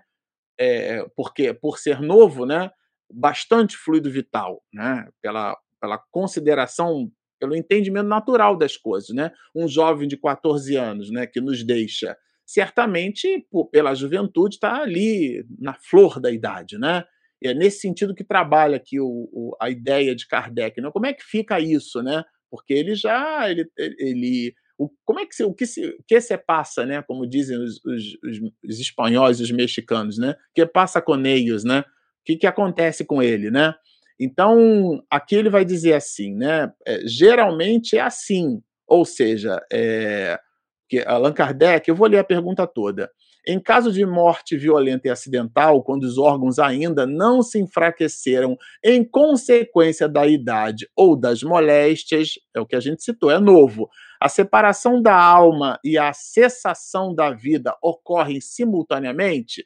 [0.57, 2.71] É, porque por ser novo, né?
[3.11, 5.07] bastante fluido vital, né?
[5.21, 9.31] Pela, pela consideração, pelo entendimento natural das coisas, né?
[9.55, 15.45] Um jovem de 14 anos, né, que nos deixa, certamente, por, pela juventude, está ali
[15.59, 17.03] na flor da idade, né?
[17.43, 20.89] É nesse sentido que trabalha aqui o, o, a ideia de Kardec, né?
[20.91, 22.23] Como é que fica isso, né?
[22.49, 26.37] Porque ele já ele, ele o, como é que se, o que se, que se
[26.37, 27.01] passa, né?
[27.01, 28.17] Como dizem os, os,
[28.63, 30.35] os, espanhóis, os mexicanos, né?
[30.53, 31.83] Que passa com eles, né?
[32.25, 33.75] que, que acontece com ele, né?
[34.19, 36.71] Então, aqui ele vai dizer assim, né?
[36.87, 40.39] É, geralmente é assim, ou seja, é,
[40.87, 43.09] que Allan Kardec, eu vou ler a pergunta toda.
[43.47, 49.03] Em caso de morte violenta e acidental, quando os órgãos ainda não se enfraqueceram em
[49.03, 53.87] consequência da idade ou das moléstias, é o que a gente citou, é novo.
[54.19, 59.63] A separação da alma e a cessação da vida ocorrem simultaneamente?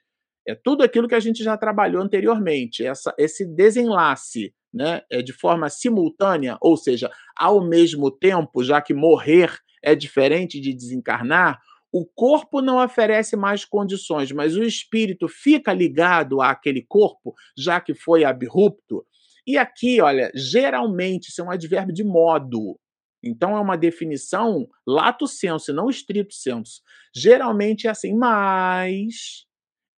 [0.49, 5.31] É tudo aquilo que a gente já trabalhou anteriormente, essa, esse desenlace né, é de
[5.31, 11.59] forma simultânea, ou seja, ao mesmo tempo, já que morrer é diferente de desencarnar,
[11.91, 17.93] o corpo não oferece mais condições, mas o espírito fica ligado àquele corpo, já que
[17.93, 19.05] foi abrupto.
[19.45, 22.79] E aqui, olha, geralmente, isso é um advérbio de modo.
[23.23, 26.81] Então é uma definição lato senso, não estrito senso.
[27.15, 29.47] Geralmente é assim, mas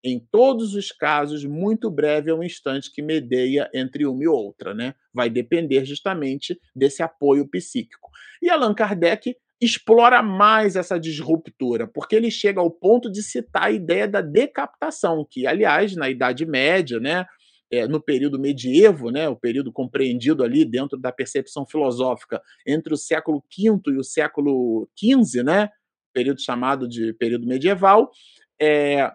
[0.04, 4.74] em todos os casos, muito breve é um instante que medeia entre uma e outra,
[4.74, 4.94] né?
[5.14, 8.10] Vai depender justamente desse apoio psíquico.
[8.42, 13.70] E Allan Kardec explora mais essa disruptura, porque ele chega ao ponto de citar a
[13.70, 17.24] ideia da decapitação, que, aliás, na Idade Média, né,
[17.70, 22.96] é, no período medievo, né, o período compreendido ali dentro da percepção filosófica entre o
[22.96, 25.68] século V e o século XV, né,
[26.12, 28.10] período chamado de período medieval,
[28.60, 29.10] é,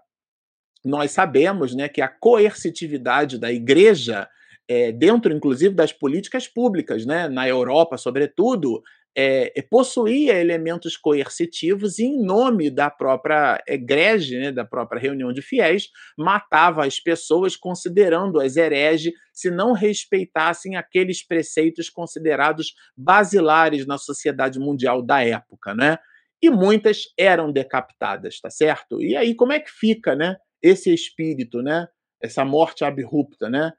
[0.84, 4.28] nós sabemos né, que a coercitividade da igreja,
[4.68, 8.82] é, dentro inclusive das políticas públicas, né, na Europa, sobretudo,
[9.20, 15.42] é, possuía elementos coercitivos e, em nome da própria egrege, né, da própria reunião de
[15.42, 24.60] fiéis, matava as pessoas considerando-as herege se não respeitassem aqueles preceitos considerados basilares na sociedade
[24.60, 25.98] mundial da época, né?
[26.40, 29.02] E muitas eram decapitadas, tá certo?
[29.02, 30.38] E aí como é que fica, né?
[30.62, 31.88] Esse espírito, né?
[32.22, 33.72] Essa morte abrupta, né?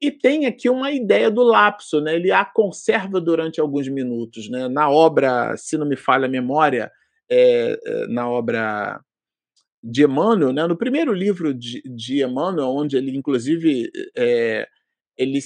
[0.00, 2.14] E tem aqui uma ideia do lapso, né?
[2.14, 4.68] Ele a conserva durante alguns minutos, né?
[4.68, 6.90] Na obra, se não me falha a memória,
[7.30, 9.00] é, na obra
[9.82, 10.66] de Emmanuel, né?
[10.66, 14.66] No primeiro livro de, de Emmanuel, onde ele inclusive é,
[15.16, 15.40] ele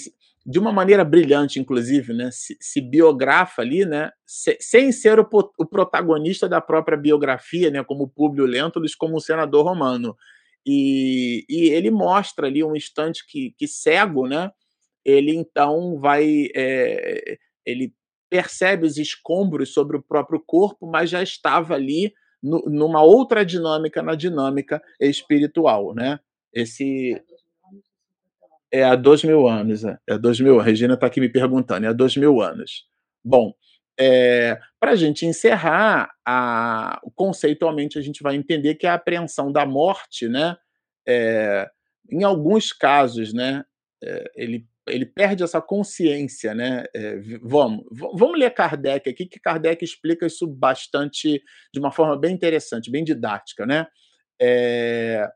[0.44, 5.28] de uma maneira brilhante, inclusive, né, se, se biografa ali, né, se, sem ser o,
[5.58, 10.16] o, protagonista da própria biografia, né, como Públio Lentulus, como um senador romano.
[10.66, 14.50] E, e ele mostra ali um instante que, que cego, né,
[15.04, 17.94] ele então vai, é, ele
[18.28, 24.02] percebe os escombros sobre o próprio corpo, mas já estava ali no, numa outra dinâmica,
[24.02, 26.20] na dinâmica espiritual, né?
[26.52, 27.20] Esse
[28.72, 30.60] é há dois mil anos, é, é dois mil.
[30.60, 32.86] A Regina está aqui me perguntando, é há dois mil anos.
[33.24, 33.52] Bom,
[34.00, 39.66] é, para a gente encerrar, a, conceitualmente a gente vai entender que a apreensão da
[39.66, 40.56] morte, né,
[41.06, 41.68] é,
[42.10, 43.62] em alguns casos, né,
[44.02, 46.82] é, ele ele perde essa consciência, né?
[47.42, 51.40] Vamos, vamos ler Kardec aqui, que Kardec explica isso bastante,
[51.72, 53.86] de uma forma bem interessante, bem didática, né?
[54.40, 55.28] É,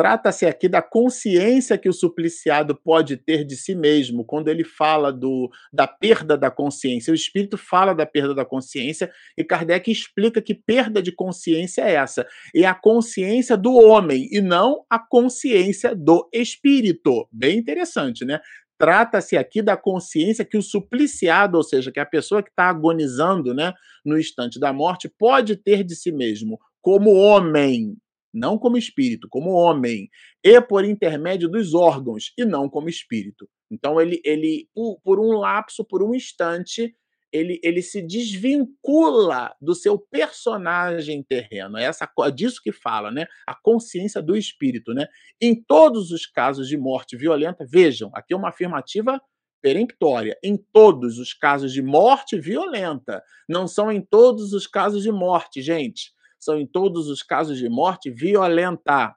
[0.00, 5.12] Trata-se aqui da consciência que o supliciado pode ter de si mesmo, quando ele fala
[5.12, 7.10] do, da perda da consciência.
[7.10, 11.94] O espírito fala da perda da consciência e Kardec explica que perda de consciência é
[11.94, 12.24] essa.
[12.54, 17.28] É a consciência do homem e não a consciência do espírito.
[17.32, 18.38] Bem interessante, né?
[18.78, 23.52] Trata-se aqui da consciência que o supliciado, ou seja, que a pessoa que está agonizando
[23.52, 23.74] né,
[24.04, 27.96] no instante da morte, pode ter de si mesmo, como homem,
[28.32, 30.08] não como espírito, como homem,
[30.44, 33.48] e por intermédio dos órgãos, e não como espírito.
[33.70, 36.94] Então, ele, ele por, por um lapso, por um instante,
[37.32, 41.76] ele, ele se desvincula do seu personagem terreno.
[41.76, 43.26] É essa é disso que fala, né?
[43.46, 45.06] A consciência do espírito, né?
[45.40, 49.20] Em todos os casos de morte violenta, vejam, aqui é uma afirmativa
[49.60, 50.38] peremptória.
[50.42, 55.60] Em todos os casos de morte violenta, não são em todos os casos de morte,
[55.60, 59.14] gente são, em todos os casos de morte, violenta.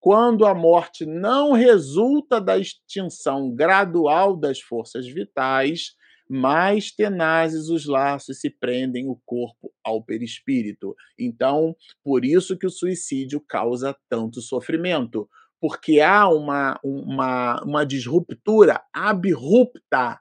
[0.00, 5.94] Quando a morte não resulta da extinção gradual das forças vitais,
[6.28, 10.94] mais tenazes os laços se prendem o corpo ao perispírito.
[11.18, 15.28] Então, por isso que o suicídio causa tanto sofrimento,
[15.60, 20.18] porque há uma, uma, uma disruptura abrupta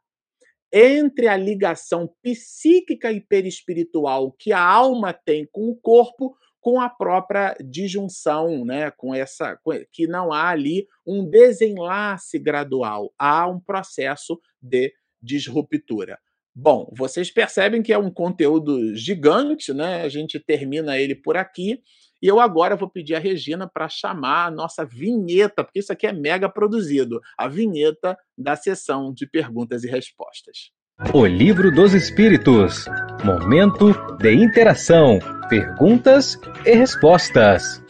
[0.72, 6.88] entre a ligação psíquica e perispiritual que a alma tem com o corpo com a
[6.88, 9.60] própria disjunção, né, com essa
[9.92, 16.20] que não há ali um desenlace gradual, há um processo de disruptura.
[16.54, 20.02] Bom, vocês percebem que é um conteúdo gigante, né?
[20.02, 21.82] A gente termina ele por aqui.
[22.22, 26.06] E eu agora vou pedir a Regina para chamar a nossa vinheta, porque isso aqui
[26.06, 30.70] é mega produzido a vinheta da sessão de perguntas e respostas.
[31.16, 32.86] O Livro dos Espíritos
[33.26, 35.18] Momento de interação,
[35.50, 37.84] perguntas e respostas.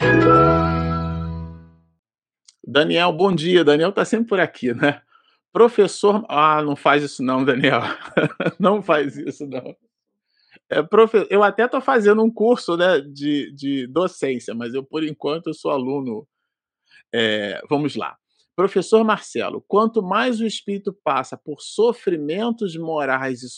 [2.66, 3.62] Daniel, bom dia.
[3.62, 5.02] Daniel está sempre por aqui, né?
[5.52, 6.24] Professor.
[6.26, 7.82] Ah, não faz isso, não, Daniel.
[8.58, 9.76] não faz isso, não.
[10.72, 10.82] É.
[11.28, 15.70] Eu até estou fazendo um curso né, de, de docência, mas eu, por enquanto, sou
[15.70, 16.26] aluno.
[17.14, 18.16] É, vamos lá.
[18.54, 23.48] Professor Marcelo, quanto mais o espírito passa por sofrimentos morais e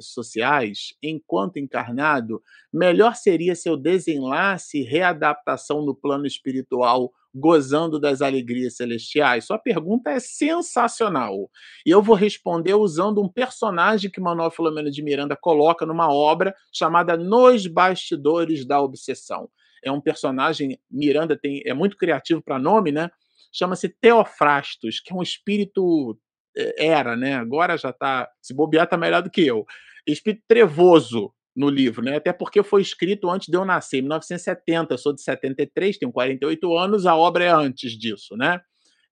[0.00, 2.42] sociais enquanto encarnado,
[2.72, 9.44] melhor seria seu desenlace e readaptação no plano espiritual gozando das alegrias celestiais?
[9.44, 11.50] Sua pergunta é sensacional.
[11.84, 16.54] E eu vou responder usando um personagem que Manuel Filomeno de Miranda coloca numa obra
[16.72, 19.48] chamada Nos Bastidores da Obsessão.
[19.84, 23.10] É um personagem, Miranda tem, é muito criativo para nome, né?
[23.52, 26.18] Chama-se Teofrastos, que é um espírito
[26.56, 27.34] é, era, né?
[27.34, 29.64] Agora já está, se bobear, está melhor do que eu.
[30.06, 32.16] Espírito trevoso, no livro, né?
[32.16, 36.12] Até porque foi escrito antes de eu nascer, em 1970, eu sou de 73, tenho
[36.12, 38.60] 48 anos, a obra é antes disso, né?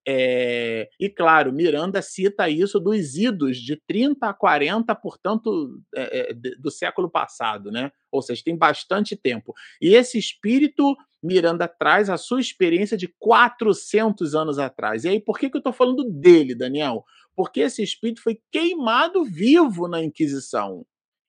[0.06, 6.34] É, e claro, Miranda cita isso dos idos de 30 a 40, portanto, é, é
[6.34, 7.90] do século passado, né?
[8.12, 9.54] Ou seja, tem bastante tempo.
[9.80, 15.04] E esse espírito, Miranda traz a sua experiência de 400 anos atrás.
[15.04, 17.02] E aí, por que, que eu estou falando dele, Daniel?
[17.34, 20.84] Porque esse espírito foi queimado vivo na Inquisição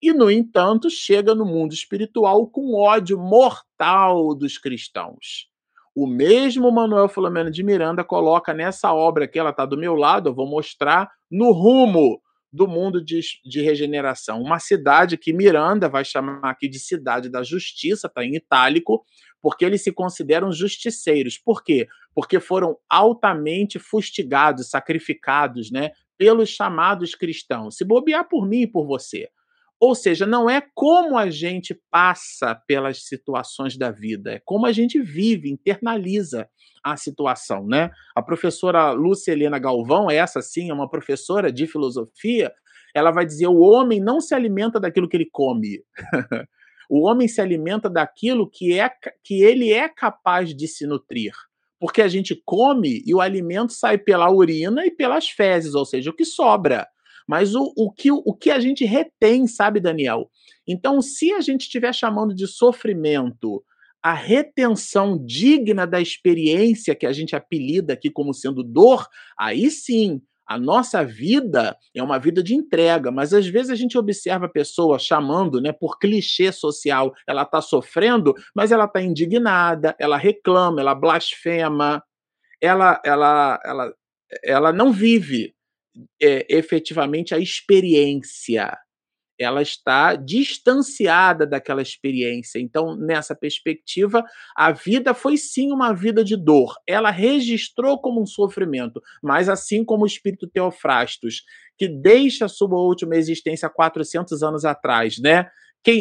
[0.10, 5.50] e, no entanto, chega no mundo espiritual com ódio mortal dos cristãos.
[5.96, 10.30] O mesmo Manuel Filomeno de Miranda coloca nessa obra que ela está do meu lado,
[10.30, 14.42] eu vou mostrar, no rumo do mundo de, de, regeneração.
[14.42, 19.04] Uma cidade que Miranda vai chamar aqui de cidade da justiça, está em itálico,
[19.42, 21.38] porque eles se consideram justiceiros.
[21.38, 21.88] Por quê?
[22.14, 27.76] Porque foram altamente fustigados, sacrificados, né, pelos chamados cristãos.
[27.76, 29.30] Se bobear por mim e por você.
[29.86, 34.72] Ou seja, não é como a gente passa pelas situações da vida, é como a
[34.72, 36.50] gente vive, internaliza
[36.84, 37.92] a situação, né?
[38.16, 42.52] A professora Lúcia Helena Galvão, essa sim é uma professora de filosofia,
[42.96, 45.84] ela vai dizer: o homem não se alimenta daquilo que ele come.
[46.90, 48.90] o homem se alimenta daquilo que, é,
[49.24, 51.34] que ele é capaz de se nutrir.
[51.80, 56.10] Porque a gente come e o alimento sai pela urina e pelas fezes, ou seja,
[56.10, 56.88] o que sobra.
[57.28, 60.30] Mas o, o, que, o que a gente retém, sabe, Daniel?
[60.68, 63.64] Então, se a gente estiver chamando de sofrimento
[64.02, 69.08] a retenção digna da experiência que a gente apelida aqui como sendo dor,
[69.38, 73.98] aí sim a nossa vida é uma vida de entrega, mas às vezes a gente
[73.98, 79.96] observa a pessoa chamando, né, por clichê social, ela está sofrendo, mas ela está indignada,
[80.00, 82.04] ela reclama, ela blasfema,
[82.62, 83.94] ela, ela, ela,
[84.44, 85.56] ela não vive
[86.22, 88.78] é, efetivamente a experiência
[89.38, 92.60] ela está distanciada daquela experiência.
[92.60, 94.24] Então, nessa perspectiva,
[94.56, 96.74] a vida foi sim uma vida de dor.
[96.88, 101.44] Ela registrou como um sofrimento, mas assim como o espírito Teofrastos,
[101.78, 105.50] que deixa a sua última existência 400 anos atrás, né?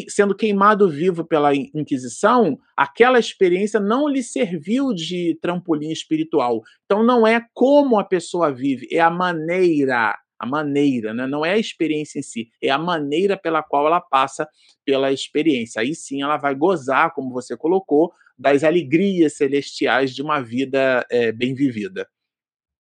[0.09, 6.63] Sendo queimado vivo pela Inquisição, aquela experiência não lhe serviu de trampolim espiritual.
[6.85, 11.27] Então, não é como a pessoa vive, é a maneira a maneira, né?
[11.27, 14.47] não é a experiência em si, é a maneira pela qual ela passa
[14.85, 15.81] pela experiência.
[15.81, 21.33] Aí sim ela vai gozar, como você colocou, das alegrias celestiais de uma vida é,
[21.33, 22.07] bem vivida.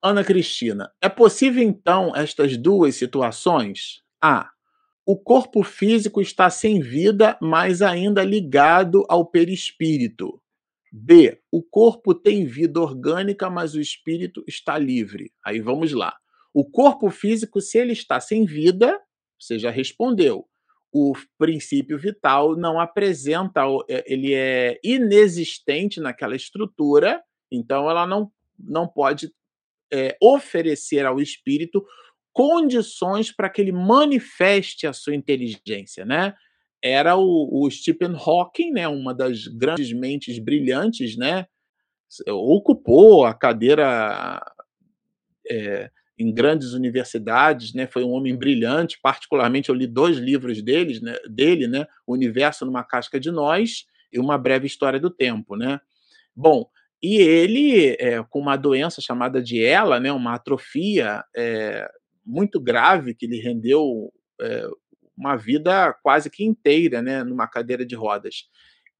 [0.02, 4.02] Ana Cristina, é possível então estas duas situações?
[4.20, 4.50] A.
[5.06, 10.40] O corpo físico está sem vida, mas ainda ligado ao perispírito.
[10.90, 11.40] B.
[11.50, 15.32] O corpo tem vida orgânica, mas o espírito está livre.
[15.44, 16.16] Aí vamos lá.
[16.54, 18.98] O corpo físico, se ele está sem vida,
[19.38, 20.46] você já respondeu.
[20.92, 28.86] O princípio vital não apresenta, é, ele é inexistente naquela estrutura, então ela não, não
[28.86, 29.32] pode
[29.92, 31.84] é, oferecer ao espírito
[32.34, 36.34] condições para que ele manifeste a sua inteligência, né?
[36.82, 41.46] Era o, o Stephen Hawking, né, uma das grandes mentes brilhantes, né,
[42.28, 44.38] ocupou a cadeira
[45.50, 47.86] é, em grandes universidades, né?
[47.86, 51.16] Foi um homem brilhante, particularmente eu li dois livros deles, né?
[51.28, 51.86] dele, né?
[52.06, 55.80] O Universo numa Casca de Nós e Uma Breve História do Tempo, né?
[56.34, 56.68] Bom,
[57.02, 60.12] e ele, é, com uma doença chamada de ELA, né?
[60.12, 61.88] Uma atrofia é,
[62.24, 64.66] muito grave que lhe rendeu é,
[65.16, 67.22] uma vida quase que inteira, né?
[67.22, 68.48] Numa cadeira de rodas.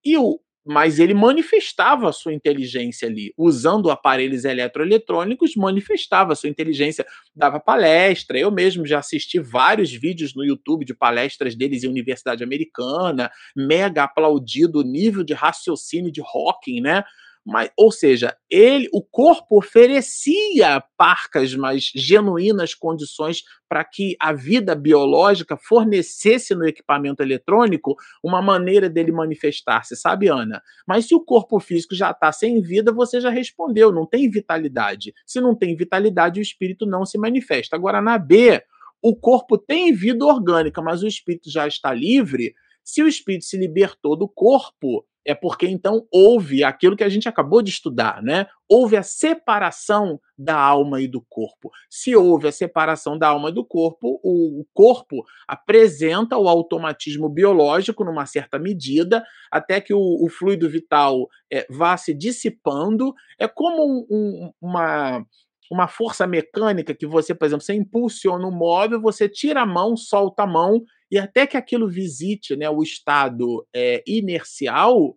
[0.05, 6.49] E o, mas ele manifestava a sua inteligência ali, usando aparelhos eletroeletrônicos, manifestava a sua
[6.49, 7.05] inteligência,
[7.37, 8.39] dava palestra.
[8.39, 14.05] Eu mesmo já assisti vários vídeos no YouTube de palestras deles em Universidade Americana, mega
[14.05, 17.05] aplaudido o nível de raciocínio de Hawking, né?
[17.45, 24.75] Mas, ou seja, ele, o corpo oferecia parcas, mas genuínas condições para que a vida
[24.75, 30.63] biológica fornecesse no equipamento eletrônico uma maneira dele manifestar-se, sabe, Ana?
[30.89, 35.13] Mas se o corpo físico já está sem vida, você já respondeu, não tem vitalidade.
[35.27, 37.77] Se não tem vitalidade, o espírito não se manifesta.
[37.77, 38.63] Agora, na B,
[39.03, 42.55] o corpo tem vida orgânica, mas o espírito já está livre.
[42.83, 47.29] Se o espírito se libertou do corpo, é porque então houve aquilo que a gente
[47.29, 48.47] acabou de estudar, né?
[48.69, 51.71] Houve a separação da alma e do corpo.
[51.89, 58.05] Se houve a separação da alma e do corpo, o corpo apresenta o automatismo biológico
[58.05, 63.15] numa certa medida, até que o, o fluido vital é, vá se dissipando.
[63.39, 65.25] É como um, um, uma
[65.71, 69.97] uma força mecânica que você, por exemplo, você impulsiona um móvel, você tira a mão,
[69.97, 70.83] solta a mão
[71.15, 75.17] e até que aquilo visite né, o estado é, inercial,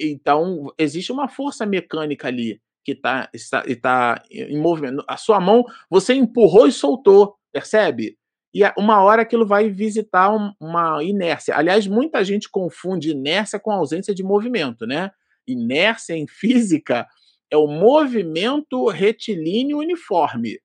[0.00, 5.04] então existe uma força mecânica ali que tá, está, está em movimento.
[5.06, 8.18] A sua mão, você empurrou e soltou, percebe?
[8.52, 11.56] E uma hora aquilo vai visitar uma inércia.
[11.56, 15.12] Aliás, muita gente confunde inércia com ausência de movimento, né?
[15.46, 17.06] Inércia em física
[17.48, 20.58] é o movimento retilíneo uniforme.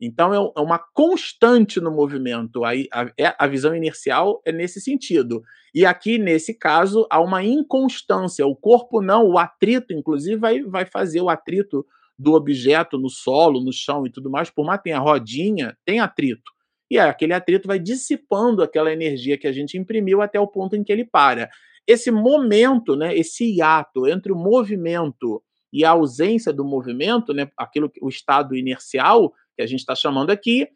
[0.00, 2.64] Então, é, é uma constante no movimento.
[2.64, 5.42] A, a, é, a, visão inercial é nesse sentido.
[5.74, 8.46] E aqui, nesse caso, há uma inconstância.
[8.46, 11.84] O corpo não, o atrito, inclusive, vai, vai fazer o atrito
[12.18, 14.48] do objeto no solo, no chão e tudo mais.
[14.48, 16.50] Por mais que tenha rodinha, tem atrito.
[16.90, 20.82] E aquele atrito vai dissipando aquela energia que a gente imprimiu até o ponto em
[20.82, 21.48] que ele para.
[21.86, 25.42] Esse momento, né, esse hiato entre o movimento
[25.72, 30.30] e a ausência do movimento, né, aquilo, o estado inercial, que a gente está chamando
[30.30, 30.66] aqui,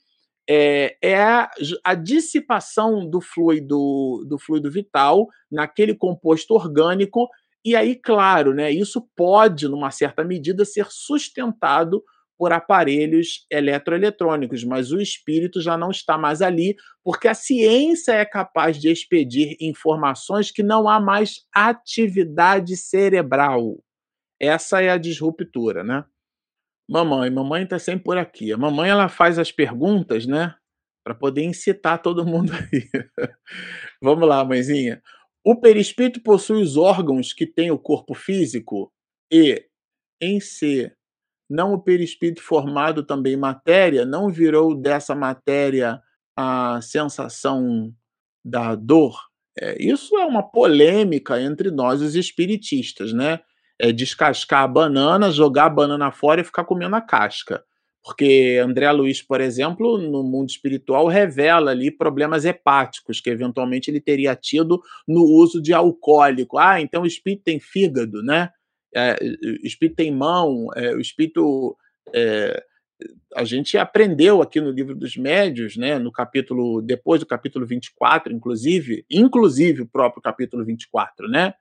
[0.48, 1.50] é, é a,
[1.82, 7.28] a, dissipação do fluido, do fluido vital naquele composto orgânico.
[7.64, 12.04] E aí, claro, né, isso pode, numa certa medida, ser sustentado
[12.36, 18.24] por aparelhos eletroeletrônicos, mas o espírito já não está mais ali, porque a ciência é
[18.24, 23.78] capaz de expedir informações que não há mais atividade cerebral.
[24.38, 26.04] Essa é a disruptura, né?
[26.88, 28.52] Mamãe, mamãe está sempre por aqui.
[28.52, 30.54] A mamãe ela faz as perguntas, né?
[31.02, 32.88] Para poder incitar todo mundo aí.
[34.02, 35.02] Vamos lá, mãezinha.
[35.44, 38.92] O perispírito possui os órgãos que tem o corpo físico
[39.30, 39.66] e,
[40.20, 40.90] em si,
[41.50, 46.02] não o perispírito formado também matéria, não virou dessa matéria
[46.36, 47.94] a sensação
[48.44, 49.18] da dor.
[49.58, 53.40] É, isso é uma polêmica entre nós, os espiritistas, né?
[53.84, 57.62] É, descascar a banana, jogar a banana fora e ficar comendo a casca.
[58.02, 64.00] Porque André Luiz, por exemplo, no mundo espiritual, revela ali problemas hepáticos que eventualmente ele
[64.00, 66.58] teria tido no uso de alcoólico.
[66.58, 68.50] Ah, então o espírito tem fígado, né?
[68.94, 69.16] É,
[69.62, 71.76] o espírito tem mão, é, o espírito.
[72.14, 72.62] É,
[73.34, 78.32] a gente aprendeu aqui no livro dos médios, né, no capítulo, depois do capítulo 24,
[78.32, 81.54] inclusive, inclusive o próprio capítulo 24, né,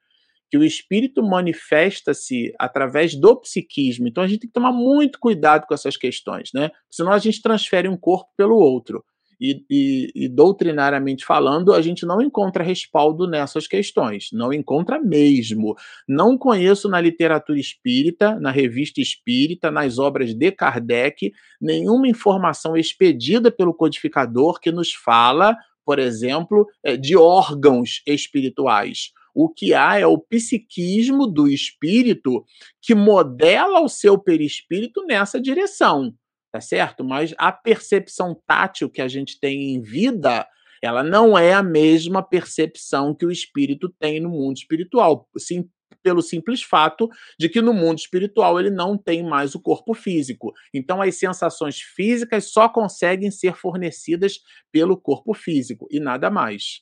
[0.54, 4.08] que o espírito manifesta-se através do psiquismo.
[4.08, 6.70] Então a gente tem que tomar muito cuidado com essas questões, né?
[6.91, 9.04] Senão a gente transfere um corpo pelo outro.
[9.41, 15.74] E, e, e, doutrinariamente falando, a gente não encontra respaldo nessas questões, não encontra mesmo.
[16.08, 23.51] Não conheço na literatura espírita, na revista espírita, nas obras de Kardec, nenhuma informação expedida
[23.51, 30.06] pelo codificador que nos fala, por exemplo, eh, de órgãos espirituais o que há é
[30.06, 32.46] o psiquismo do espírito
[32.82, 36.14] que modela o seu perispírito nessa direção,
[36.52, 37.04] tá certo?
[37.04, 40.48] Mas a percepção tátil que a gente tem em vida,
[40.82, 45.28] ela não é a mesma percepção que o espírito tem no mundo espiritual.
[45.38, 45.68] Sim,
[46.04, 47.10] pelo simples fato
[47.40, 50.54] de que no mundo espiritual ele não tem mais o corpo físico.
[50.74, 54.40] Então as sensações físicas só conseguem ser fornecidas
[54.72, 56.82] pelo corpo físico e nada mais.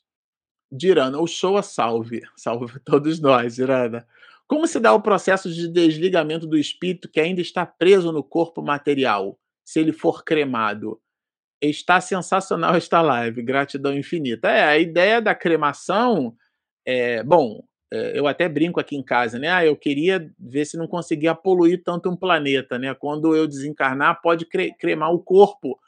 [0.71, 2.21] Dirana, o show a salve.
[2.37, 4.07] Salve todos nós, Dirana.
[4.47, 8.61] Como se dá o processo de desligamento do espírito que ainda está preso no corpo
[8.61, 10.99] material, se ele for cremado?
[11.61, 14.49] Está sensacional esta live, gratidão infinita.
[14.49, 16.35] É, a ideia da cremação,
[16.85, 17.63] é, bom,
[17.93, 19.49] é, eu até brinco aqui em casa, né?
[19.49, 22.93] Ah, eu queria ver se não conseguia poluir tanto um planeta, né?
[22.93, 25.79] Quando eu desencarnar, pode cremar o corpo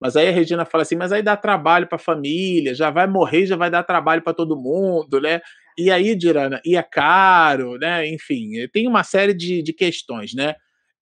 [0.00, 3.06] mas aí a Regina fala assim: mas aí dá trabalho para a família, já vai
[3.06, 5.40] morrer, já vai dar trabalho para todo mundo, né?
[5.78, 8.06] E aí, Dirana, e é caro, né?
[8.08, 10.54] Enfim, tem uma série de, de questões, né?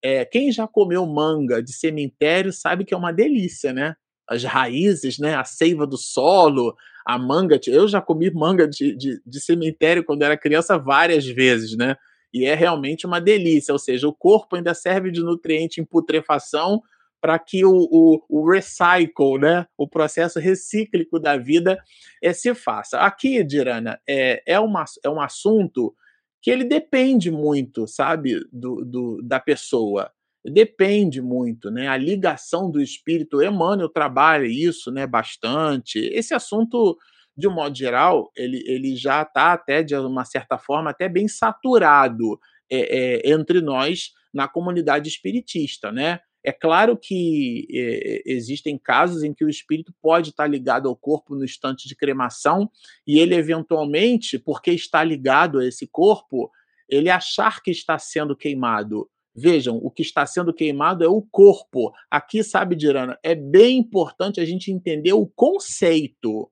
[0.03, 3.95] É, quem já comeu manga de cemitério sabe que é uma delícia, né?
[4.27, 5.35] As raízes, né?
[5.35, 6.75] A seiva do solo,
[7.05, 7.59] a manga.
[7.67, 11.95] Eu já comi manga de, de, de cemitério quando era criança várias vezes, né?
[12.33, 16.81] E é realmente uma delícia, ou seja, o corpo ainda serve de nutriente em putrefação
[17.21, 21.77] para que o, o, o, recycle, né, o processo recíclico da vida
[22.23, 22.99] é, se faça.
[22.99, 25.93] Aqui, Dirana, é, é, uma, é um assunto
[26.41, 30.11] que ele depende muito, sabe, do, do, da pessoa.
[30.45, 31.89] Depende muito, né?
[31.89, 35.99] A ligação do espírito, Emmanuel trabalha isso, né, bastante.
[35.99, 36.97] Esse assunto,
[37.35, 41.27] de um modo geral, ele, ele já está até, de uma certa forma, até bem
[41.27, 42.39] saturado
[42.71, 46.19] é, é, entre nós na comunidade espiritista, né?
[46.43, 51.35] É claro que é, existem casos em que o espírito pode estar ligado ao corpo
[51.35, 52.69] no instante de cremação
[53.05, 56.49] e ele, eventualmente, porque está ligado a esse corpo,
[56.87, 59.09] ele achar que está sendo queimado.
[59.35, 61.93] Vejam, o que está sendo queimado é o corpo.
[62.09, 66.51] Aqui, sabe, Dirana, é bem importante a gente entender o conceito.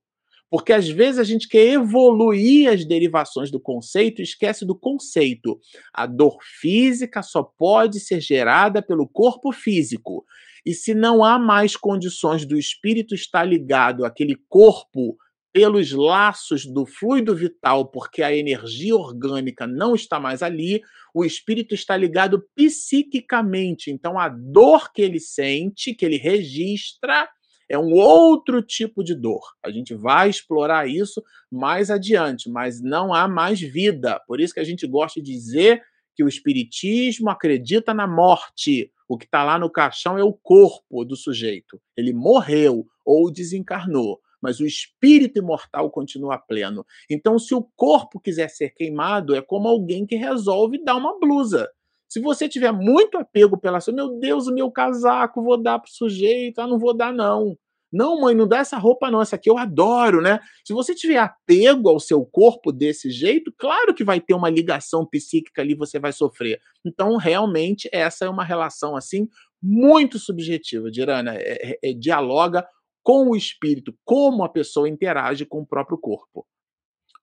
[0.50, 5.58] Porque às vezes a gente quer evoluir as derivações do conceito e esquece do conceito.
[5.92, 10.24] A dor física só pode ser gerada pelo corpo físico.
[10.64, 15.16] E se não há mais condições do espírito estar ligado àquele corpo
[15.52, 20.82] pelos laços do fluido vital, porque a energia orgânica não está mais ali,
[21.14, 23.90] o espírito está ligado psiquicamente.
[23.90, 27.28] Então a dor que ele sente, que ele registra,
[27.68, 29.42] é um outro tipo de dor.
[29.62, 34.20] A gente vai explorar isso mais adiante, mas não há mais vida.
[34.26, 35.82] Por isso que a gente gosta de dizer
[36.14, 38.90] que o espiritismo acredita na morte.
[39.08, 41.80] O que está lá no caixão é o corpo do sujeito.
[41.96, 46.84] Ele morreu ou desencarnou, mas o espírito imortal continua pleno.
[47.08, 51.68] Então, se o corpo quiser ser queimado, é como alguém que resolve dar uma blusa.
[52.08, 55.88] Se você tiver muito apego pela sua, meu Deus, o meu casaco, vou dar para
[55.88, 57.56] o sujeito, ah, não vou dar, não.
[57.90, 59.20] Não, mãe, não dá essa roupa, não.
[59.20, 60.40] Essa aqui eu adoro, né?
[60.64, 65.06] Se você tiver apego ao seu corpo desse jeito, claro que vai ter uma ligação
[65.06, 66.60] psíquica ali, você vai sofrer.
[66.84, 69.28] Então, realmente, essa é uma relação assim
[69.62, 71.34] muito subjetiva, Dirana.
[71.34, 72.66] É, é, é, dialoga
[73.02, 76.46] com o espírito, como a pessoa interage com o próprio corpo.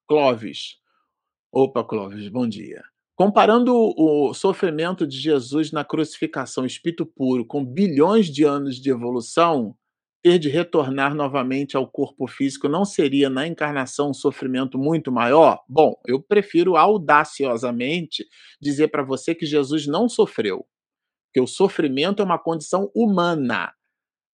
[0.07, 0.77] Clóvis.
[1.51, 2.83] Opa, Clóvis, bom dia.
[3.15, 9.73] Comparando o sofrimento de Jesus na crucificação, espírito puro, com bilhões de anos de evolução,
[10.21, 15.63] ter de retornar novamente ao corpo físico não seria na encarnação um sofrimento muito maior?
[15.69, 18.25] Bom, eu prefiro audaciosamente
[18.59, 20.65] dizer para você que Jesus não sofreu,
[21.31, 23.71] que o sofrimento é uma condição humana.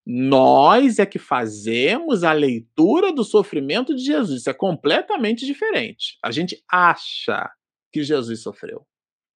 [0.07, 4.39] Nós é que fazemos a leitura do sofrimento de Jesus.
[4.39, 6.17] Isso é completamente diferente.
[6.23, 7.47] A gente acha
[7.91, 8.85] que Jesus sofreu.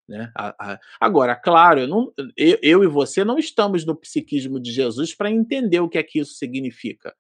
[0.07, 0.31] Né?
[0.99, 5.31] Agora, claro, eu, não, eu, eu, e você não estamos no psiquismo de Jesus para
[5.31, 7.13] entender o que é que isso significa.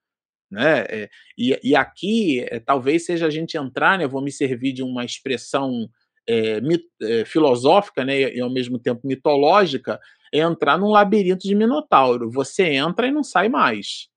[0.51, 0.85] Né?
[0.87, 4.71] É, e, e, aqui, é, talvez seja a gente entrar, né, eu vou me servir
[4.71, 5.89] de uma expressão
[6.27, 9.99] é, mit, é, filosófica né, e ao mesmo tempo mitológica,
[10.31, 12.29] é entrar num labirinto de Minotauro.
[12.29, 14.09] Você entra e não sai mais.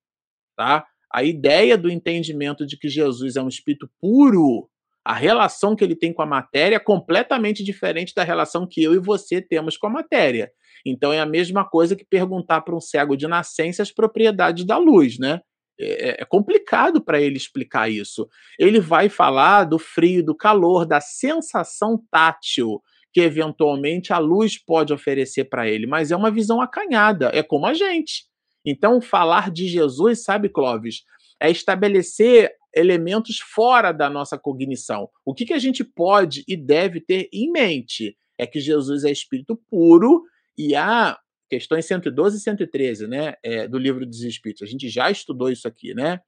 [0.56, 0.86] Tá?
[1.10, 4.68] A ideia do entendimento de que Jesus é um espírito puro
[5.08, 8.92] a relação que ele tem com a matéria é completamente diferente da relação que eu
[8.92, 10.52] e você temos com a matéria.
[10.84, 14.76] Então é a mesma coisa que perguntar para um cego de nascença as propriedades da
[14.76, 15.40] luz, né?
[15.80, 18.28] É, é, é complicado para ele explicar isso.
[18.58, 24.92] Ele vai falar do frio, do calor, da sensação tátil que eventualmente a luz pode
[24.92, 28.26] oferecer para ele, mas é uma visão acanhada, é como a gente.
[28.62, 31.04] Então, falar de Jesus, sabe, Clóvis,
[31.40, 35.08] é estabelecer elementos fora da nossa cognição.
[35.24, 39.10] O que, que a gente pode e deve ter em mente é que Jesus é
[39.10, 40.22] espírito puro
[40.56, 41.18] e há
[41.50, 44.62] questões 112 e 113 né, é, do livro dos Espíritos.
[44.62, 46.20] A gente já estudou isso aqui, né?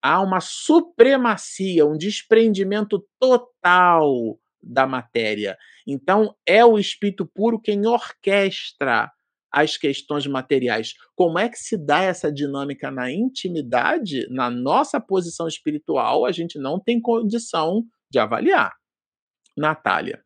[0.00, 5.56] Há uma supremacia, um desprendimento total da matéria.
[5.86, 9.10] Então, é o espírito puro quem orquestra
[9.52, 10.94] as questões materiais.
[11.14, 16.58] Como é que se dá essa dinâmica na intimidade, na nossa posição espiritual, a gente
[16.58, 18.72] não tem condição de avaliar.
[19.56, 20.22] Natália.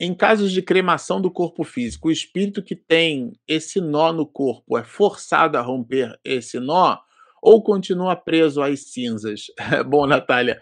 [0.00, 4.78] Em casos de cremação do corpo físico, o espírito que tem esse nó no corpo
[4.78, 6.98] é forçado a romper esse nó
[7.42, 9.46] ou continua preso às cinzas?
[9.86, 10.60] Bom, Natália,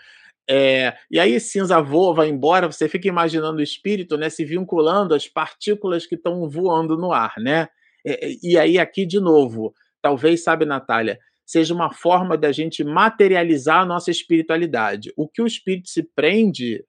[0.48, 5.14] é, e aí cinza voa, vai embora, você fica imaginando o espírito né, se vinculando
[5.14, 7.68] às partículas que estão voando no ar, né?
[8.06, 12.84] É, é, e aí, aqui de novo, talvez, sabe, Natália, seja uma forma da gente
[12.84, 15.12] materializar a nossa espiritualidade.
[15.16, 16.84] O que o espírito se prende,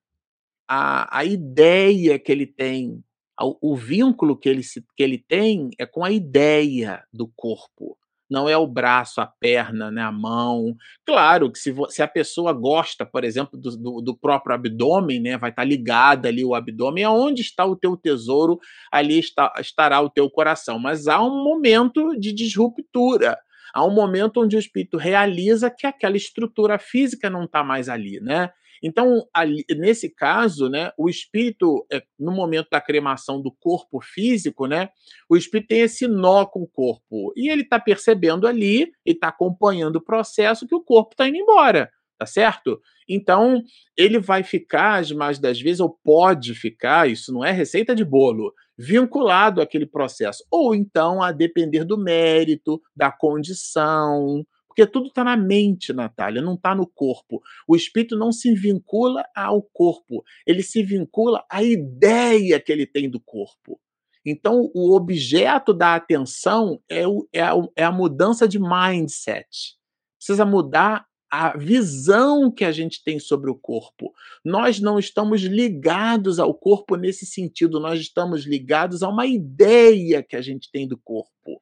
[0.67, 3.03] a, a ideia que ele tem,
[3.39, 7.97] o vínculo que ele, se, que ele tem é com a ideia do corpo
[8.31, 10.73] não é o braço, a perna, né, a mão.
[11.05, 15.37] Claro que se, se a pessoa gosta, por exemplo, do, do, do próprio abdômen, né,
[15.37, 18.57] vai estar tá ligada ali o abdômen, aonde está o teu tesouro,
[18.89, 20.79] ali está, estará o teu coração.
[20.79, 23.37] Mas há um momento de disruptura.
[23.73, 28.21] Há um momento onde o espírito realiza que aquela estrutura física não está mais ali,
[28.21, 28.49] né?
[28.81, 34.65] Então, ali, nesse caso, né, o espírito, é, no momento da cremação do corpo físico,
[34.65, 34.89] né,
[35.29, 37.31] o espírito tem esse nó com o corpo.
[37.35, 41.37] E ele está percebendo ali, e está acompanhando o processo que o corpo está indo
[41.37, 42.81] embora, tá certo?
[43.07, 43.61] Então,
[43.95, 48.05] ele vai ficar, as mais das vezes, ou pode ficar, isso não é receita de
[48.05, 50.43] bolo, vinculado àquele processo.
[50.49, 56.53] Ou então, a depender do mérito, da condição, porque tudo está na mente, Natália, não
[56.53, 57.41] está no corpo.
[57.67, 63.09] O espírito não se vincula ao corpo, ele se vincula à ideia que ele tem
[63.09, 63.77] do corpo.
[64.25, 69.75] Então, o objeto da atenção é, o, é, a, é a mudança de mindset.
[70.17, 74.13] Precisa mudar a visão que a gente tem sobre o corpo.
[74.45, 80.37] Nós não estamos ligados ao corpo nesse sentido, nós estamos ligados a uma ideia que
[80.37, 81.61] a gente tem do corpo.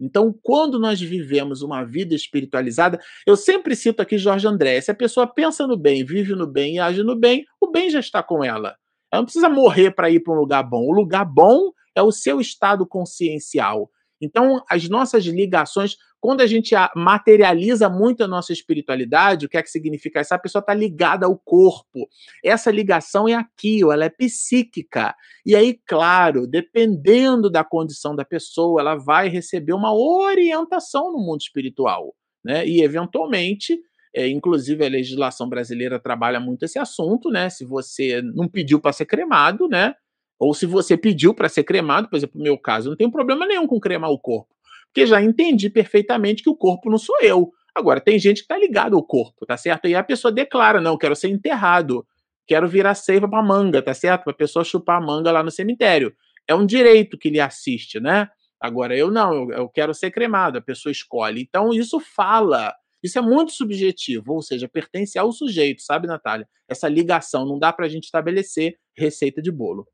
[0.00, 4.94] Então, quando nós vivemos uma vida espiritualizada, eu sempre cito aqui Jorge André: se a
[4.94, 8.22] pessoa pensa no bem, vive no bem e age no bem, o bem já está
[8.22, 8.76] com ela.
[9.12, 10.82] Ela não precisa morrer para ir para um lugar bom.
[10.82, 13.88] O lugar bom é o seu estado consciencial.
[14.20, 19.62] Então, as nossas ligações, quando a gente materializa muito a nossa espiritualidade, o que é
[19.62, 20.20] que significa?
[20.20, 22.08] Essa pessoa está ligada ao corpo.
[22.42, 25.14] Essa ligação é aqui, ela é psíquica.
[25.44, 31.40] E aí, claro, dependendo da condição da pessoa, ela vai receber uma orientação no mundo
[31.40, 32.14] espiritual.
[32.44, 32.66] Né?
[32.66, 33.78] E, eventualmente,
[34.14, 37.50] é, inclusive a legislação brasileira trabalha muito esse assunto, né?
[37.50, 39.94] Se você não pediu para ser cremado, né?
[40.38, 43.46] Ou se você pediu para ser cremado, por exemplo, no meu caso, não tenho problema
[43.46, 44.54] nenhum com cremar o corpo,
[44.86, 47.52] porque já entendi perfeitamente que o corpo não sou eu.
[47.74, 49.88] Agora, tem gente que está ligado ao corpo, tá certo?
[49.88, 52.06] E a pessoa declara: não, quero ser enterrado,
[52.46, 54.24] quero virar seiva para manga, tá certo?
[54.24, 56.14] Para a pessoa chupar a manga lá no cemitério.
[56.46, 58.28] É um direito que lhe assiste, né?
[58.60, 61.42] Agora, eu não, eu quero ser cremado, a pessoa escolhe.
[61.42, 62.74] Então, isso fala.
[63.02, 66.48] Isso é muito subjetivo, ou seja, pertence ao sujeito, sabe, Natália?
[66.66, 69.86] Essa ligação, não dá para a gente estabelecer receita de bolo.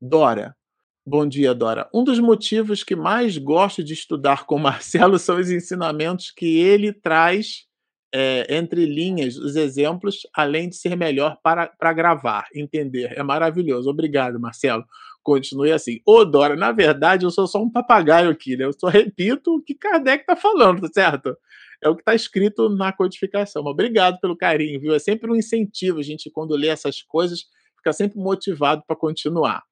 [0.00, 0.56] Dora,
[1.06, 1.88] Bom dia, Dora.
[1.94, 6.92] Um dos motivos que mais gosto de estudar com Marcelo são os ensinamentos que ele
[6.92, 7.64] traz
[8.14, 13.12] é, entre linhas, os exemplos, além de ser melhor para, para gravar, entender.
[13.16, 13.88] É maravilhoso.
[13.90, 14.84] Obrigado, Marcelo.
[15.22, 16.00] Continue assim.
[16.06, 18.66] Ô, Dora, na verdade, eu sou só um papagaio aqui, né?
[18.66, 21.36] Eu só repito o que Kardec está falando, tá certo?
[21.82, 23.62] É o que está escrito na codificação.
[23.62, 24.94] Mas obrigado pelo carinho, viu?
[24.94, 27.46] É sempre um incentivo a gente, quando lê essas coisas,
[27.78, 29.62] fica sempre motivado para continuar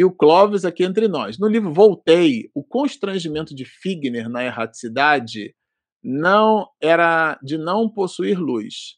[0.00, 1.38] e o Clóvis aqui entre nós.
[1.38, 5.54] No livro Voltei, o constrangimento de Figner na erraticidade
[6.02, 8.96] não era de não possuir luz.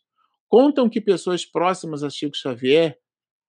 [0.48, 2.96] Contam que pessoas próximas a Chico Xavier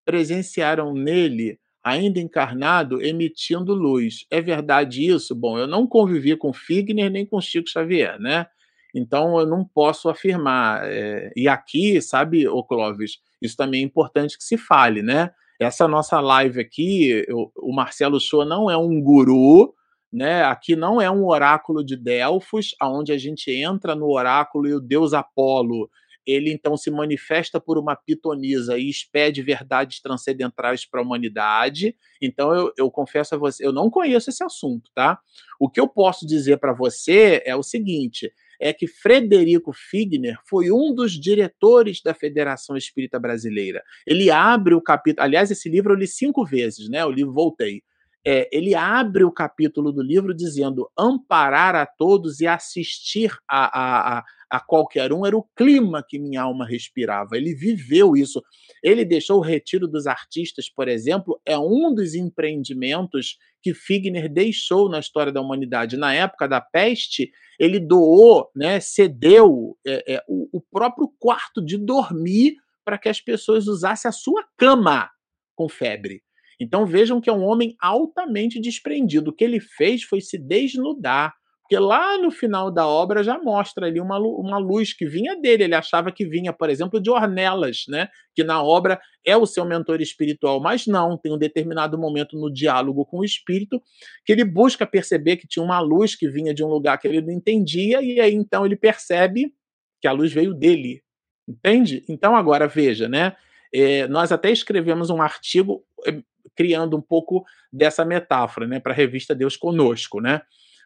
[0.03, 4.25] presenciaram nele, ainda encarnado, emitindo luz.
[4.31, 5.35] É verdade isso?
[5.35, 8.47] Bom, eu não convivi com Figner nem com Chico Xavier, né?
[8.95, 10.91] Então eu não posso afirmar.
[10.91, 11.31] É...
[11.35, 15.29] E aqui, sabe, o Clóvis, isso também é importante que se fale, né?
[15.59, 19.73] Essa nossa live aqui, eu, o Marcelo Show não é um guru,
[20.11, 20.43] né?
[20.43, 24.79] Aqui não é um oráculo de Delfos, aonde a gente entra no oráculo e o
[24.79, 25.89] deus Apolo
[26.25, 31.95] ele então se manifesta por uma pitonisa e expede verdades transcendentais para a humanidade.
[32.21, 35.19] Então eu, eu, confesso a você, eu não conheço esse assunto, tá?
[35.59, 38.31] O que eu posso dizer para você é o seguinte:
[38.63, 43.83] é que Frederico Figner foi um dos diretores da Federação Espírita Brasileira.
[44.07, 45.25] Ele abre o capítulo.
[45.25, 47.05] Aliás, esse livro eu li cinco vezes, né?
[47.05, 47.83] O livro Voltei.
[48.25, 54.19] É, ele abre o capítulo do livro dizendo amparar a todos e assistir a, a,
[54.19, 54.23] a,
[54.53, 57.35] a, qualquer um era o clima que minha alma respirava.
[57.35, 58.39] Ele viveu isso.
[58.83, 64.87] Ele deixou o retiro dos artistas, por exemplo, é um dos empreendimentos que Figner deixou
[64.87, 65.97] na história da humanidade.
[65.97, 71.75] Na época da peste, ele doou, né, cedeu é, é, o, o próprio quarto de
[71.75, 75.09] dormir para que as pessoas usassem a sua cama
[75.55, 76.21] com febre.
[76.59, 79.31] Então vejam que é um homem altamente desprendido.
[79.31, 81.33] O que ele fez foi se desnudar.
[81.73, 85.63] Porque lá no final da obra já mostra ali uma, uma luz que vinha dele.
[85.63, 88.09] Ele achava que vinha, por exemplo, de Ornelas, né?
[88.35, 92.53] que na obra é o seu mentor espiritual, mas não, tem um determinado momento no
[92.53, 93.81] diálogo com o espírito
[94.23, 97.21] que ele busca perceber que tinha uma luz que vinha de um lugar que ele
[97.21, 99.51] não entendia, e aí então ele percebe
[99.99, 101.01] que a luz veio dele.
[101.47, 102.03] Entende?
[102.07, 103.35] Então agora veja, né?
[103.73, 106.21] É, nós até escrevemos um artigo é,
[106.55, 110.41] criando um pouco dessa metáfora, né, para a revista Deus Conosco, né?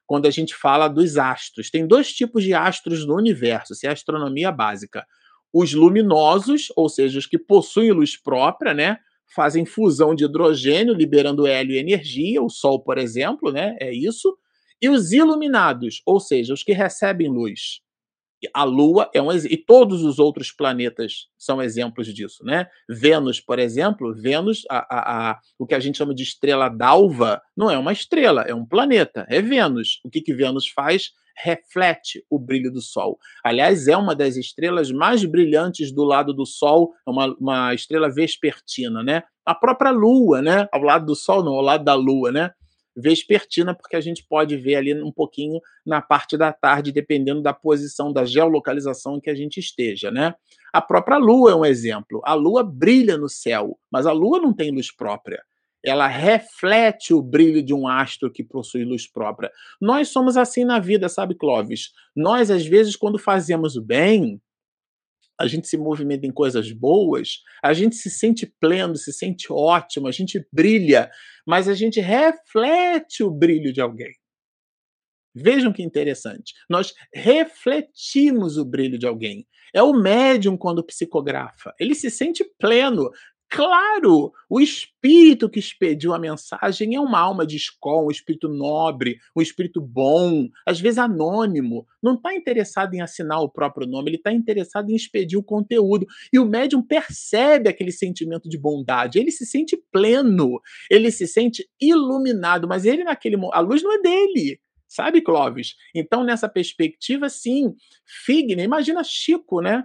[0.07, 3.89] Quando a gente fala dos astros, tem dois tipos de astros no universo, se é
[3.89, 5.05] a astronomia básica.
[5.53, 8.97] Os luminosos, ou seja, os que possuem luz própria, né,
[9.35, 14.37] fazem fusão de hidrogênio, liberando hélio e energia, o Sol, por exemplo, né, é isso.
[14.81, 17.81] E os iluminados, ou seja, os que recebem luz.
[18.53, 22.67] A Lua é um e todos os outros planetas são exemplos disso, né?
[22.87, 27.41] Vênus, por exemplo, Vênus, a, a, a, o que a gente chama de estrela d'alva,
[27.55, 29.99] não é uma estrela, é um planeta, é Vênus.
[30.03, 31.11] O que, que Vênus faz?
[31.35, 33.17] Reflete o brilho do Sol.
[33.43, 38.09] Aliás, é uma das estrelas mais brilhantes do lado do Sol, é uma, uma estrela
[38.09, 39.23] vespertina, né?
[39.45, 40.67] A própria Lua, né?
[40.71, 42.51] Ao lado do Sol, não, ao lado da Lua, né?
[42.97, 47.53] Vespertina, porque a gente pode ver ali um pouquinho na parte da tarde, dependendo da
[47.53, 50.33] posição, da geolocalização em que a gente esteja, né?
[50.73, 52.21] A própria Lua é um exemplo.
[52.25, 55.41] A Lua brilha no céu, mas a Lua não tem luz própria.
[55.85, 59.51] Ela reflete o brilho de um astro que possui luz própria.
[59.79, 61.91] Nós somos assim na vida, sabe, Clóvis?
[62.15, 64.41] Nós, às vezes, quando fazemos o bem,
[65.39, 70.07] a gente se movimenta em coisas boas, a gente se sente pleno, se sente ótimo,
[70.07, 71.09] a gente brilha,
[71.45, 74.13] mas a gente reflete o brilho de alguém.
[75.35, 76.53] Vejam que interessante.
[76.67, 79.47] Nós refletimos o brilho de alguém.
[79.73, 81.73] É o médium quando psicografa.
[81.79, 83.11] Ele se sente pleno.
[83.49, 89.19] Claro, o espírito que expediu a mensagem é uma alma de escola, um espírito nobre,
[89.33, 91.85] um espírito bom, às vezes anônimo.
[92.03, 96.05] Não está interessado em assinar o próprio nome, ele está interessado em expedir o conteúdo.
[96.31, 100.59] E o médium percebe aquele sentimento de bondade, ele se sente pleno,
[100.91, 104.59] ele se sente iluminado, mas ele naquele a luz não é dele.
[104.89, 105.75] Sabe, Clóvis?
[105.95, 107.73] Então, nessa perspectiva, sim,
[108.25, 109.83] Figner, imagina Chico, né?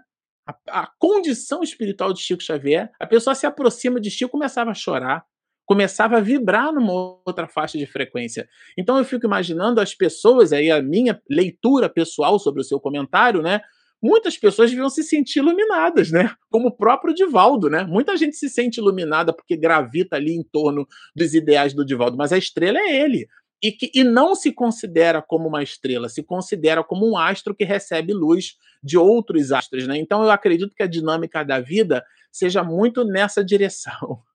[0.69, 4.75] A, a, condição espiritual de Chico Xavier, a pessoa se aproxima de Chico começava a
[4.75, 5.25] chorar.
[5.65, 6.93] começava a vibrar numa
[7.25, 8.49] outra faixa de frequência.
[8.77, 13.41] Então eu fico imaginando as pessoas aí, a minha leitura pessoal sobre o seu comentário,
[13.41, 13.61] né?
[14.03, 16.35] Muitas pessoas deviam se sentir iluminadas, né?
[16.51, 17.85] Como o próprio Divaldo, né?
[17.85, 22.33] Muita gente se sente iluminada porque gravita ali em torno dos ideais do Divaldo, mas
[22.33, 23.29] a estrela é ele.
[23.63, 27.65] E, que, e não se considera como uma estrela, se considera como um astro que
[27.65, 29.97] recebe luz de outros astros, né?
[29.97, 34.21] Então eu acredito que a dinâmica da vida seja muito nessa direção.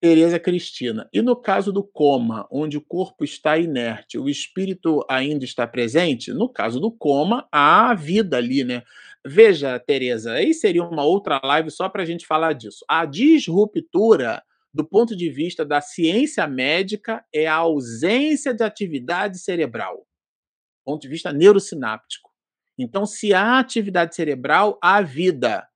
[0.00, 1.08] Tereza Cristina.
[1.12, 6.32] E no caso do coma, onde o corpo está inerte, o espírito ainda está presente?
[6.32, 8.84] No caso do coma, há vida ali, né?
[9.26, 12.84] Veja, Tereza, aí seria uma outra live só para a gente falar disso.
[12.88, 14.42] A disruptura,
[14.72, 21.02] do ponto de vista da ciência médica, é a ausência de atividade cerebral, do ponto
[21.02, 22.30] de vista neurosináptico.
[22.78, 25.66] Então, se há atividade cerebral, há vida.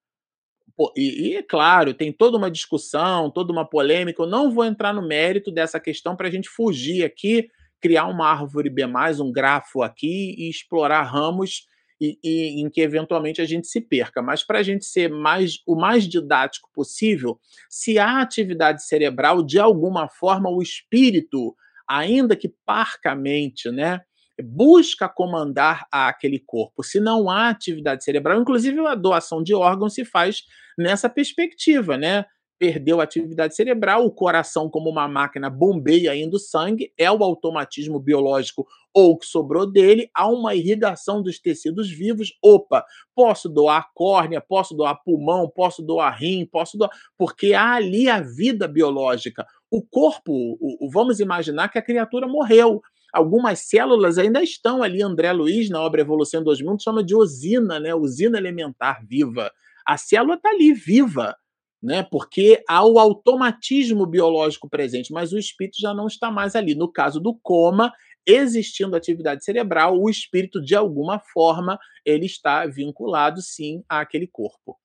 [0.96, 4.22] E, e, claro, tem toda uma discussão, toda uma polêmica.
[4.22, 7.48] Eu não vou entrar no mérito dessa questão para a gente fugir aqui,
[7.80, 8.84] criar uma árvore B,
[9.20, 11.66] um grafo aqui e explorar ramos
[12.02, 14.20] e, e, em que eventualmente a gente se perca.
[14.20, 17.38] Mas para a gente ser mais o mais didático possível,
[17.70, 21.54] se há atividade cerebral, de alguma forma o espírito,
[21.88, 24.00] ainda que parcamente, né?
[24.42, 26.82] busca comandar aquele corpo.
[26.82, 30.42] Se não há atividade cerebral, inclusive a doação de órgãos se faz
[30.76, 32.24] nessa perspectiva, né?
[32.58, 37.22] Perdeu a atividade cerebral, o coração, como uma máquina, bombeia ainda o sangue, é o
[37.22, 42.36] automatismo biológico ou que sobrou dele, há uma irrigação dos tecidos vivos.
[42.42, 46.90] Opa, posso doar córnea, posso doar pulmão, posso doar rim, posso doar.
[47.16, 49.46] Porque há ali a vida biológica.
[49.70, 52.82] O corpo, o, o, vamos imaginar que a criatura morreu
[53.12, 55.02] algumas células ainda estão ali.
[55.02, 57.94] André Luiz, na obra Evolução dos Mundos, chama de usina, né?
[57.94, 59.52] usina elementar viva.
[59.86, 61.36] A célula está ali, viva,
[61.82, 62.02] né?
[62.02, 66.74] porque há o automatismo biológico presente, mas o espírito já não está mais ali.
[66.74, 67.92] No caso do coma,
[68.26, 74.78] existindo atividade cerebral, o espírito, de alguma forma, ele está vinculado, sim, àquele corpo.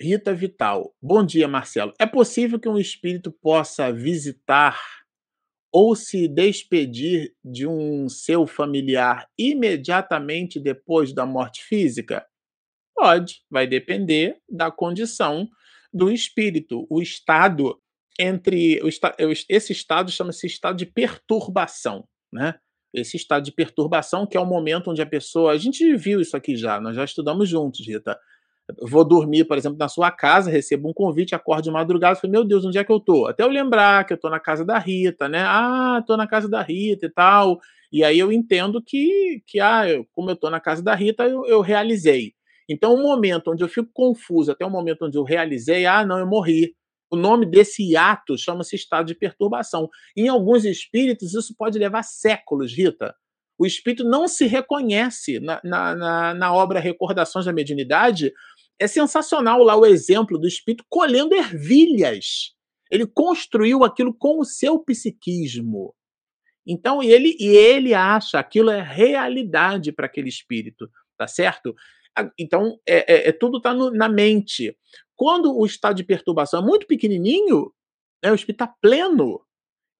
[0.00, 0.94] Rita Vital.
[1.00, 1.92] Bom dia, Marcelo.
[1.98, 4.78] É possível que um espírito possa visitar
[5.72, 12.24] ou se despedir de um seu familiar imediatamente depois da morte física?
[12.94, 15.48] Pode, vai depender da condição
[15.92, 16.86] do espírito.
[16.88, 17.80] O estado
[18.18, 18.80] entre
[19.48, 22.54] esse estado chama-se estado de perturbação, né?
[22.92, 26.36] Esse estado de perturbação que é o momento onde a pessoa, a gente viu isso
[26.36, 28.18] aqui já, nós já estudamos juntos, Rita
[28.80, 32.44] vou dormir, por exemplo, na sua casa, recebo um convite, acordo de madrugada, falo, meu
[32.44, 33.26] Deus, onde é que eu tô?
[33.26, 35.42] Até eu lembrar que eu tô na casa da Rita, né?
[35.46, 37.58] Ah, tô na casa da Rita e tal.
[37.92, 41.24] E aí eu entendo que, que ah, eu, como eu tô na casa da Rita,
[41.24, 42.32] eu, eu realizei.
[42.68, 46.18] Então, o momento onde eu fico confuso, até o momento onde eu realizei, ah, não,
[46.18, 46.74] eu morri.
[47.14, 49.88] O nome desse ato chama-se estado de perturbação.
[50.16, 53.14] Em alguns espíritos, isso pode levar séculos, Rita.
[53.56, 58.32] O espírito não se reconhece na, na, na, na obra Recordações da Mediunidade,
[58.80, 62.52] é sensacional lá o exemplo do espírito colhendo ervilhas.
[62.90, 65.94] Ele construiu aquilo com o seu psiquismo.
[66.66, 71.74] Então ele e ele acha aquilo é realidade para aquele espírito, tá certo?
[72.38, 74.76] Então é, é, é tudo está na mente.
[75.16, 77.72] Quando o estado de perturbação é muito pequenininho,
[78.22, 79.40] né, o espírito está pleno.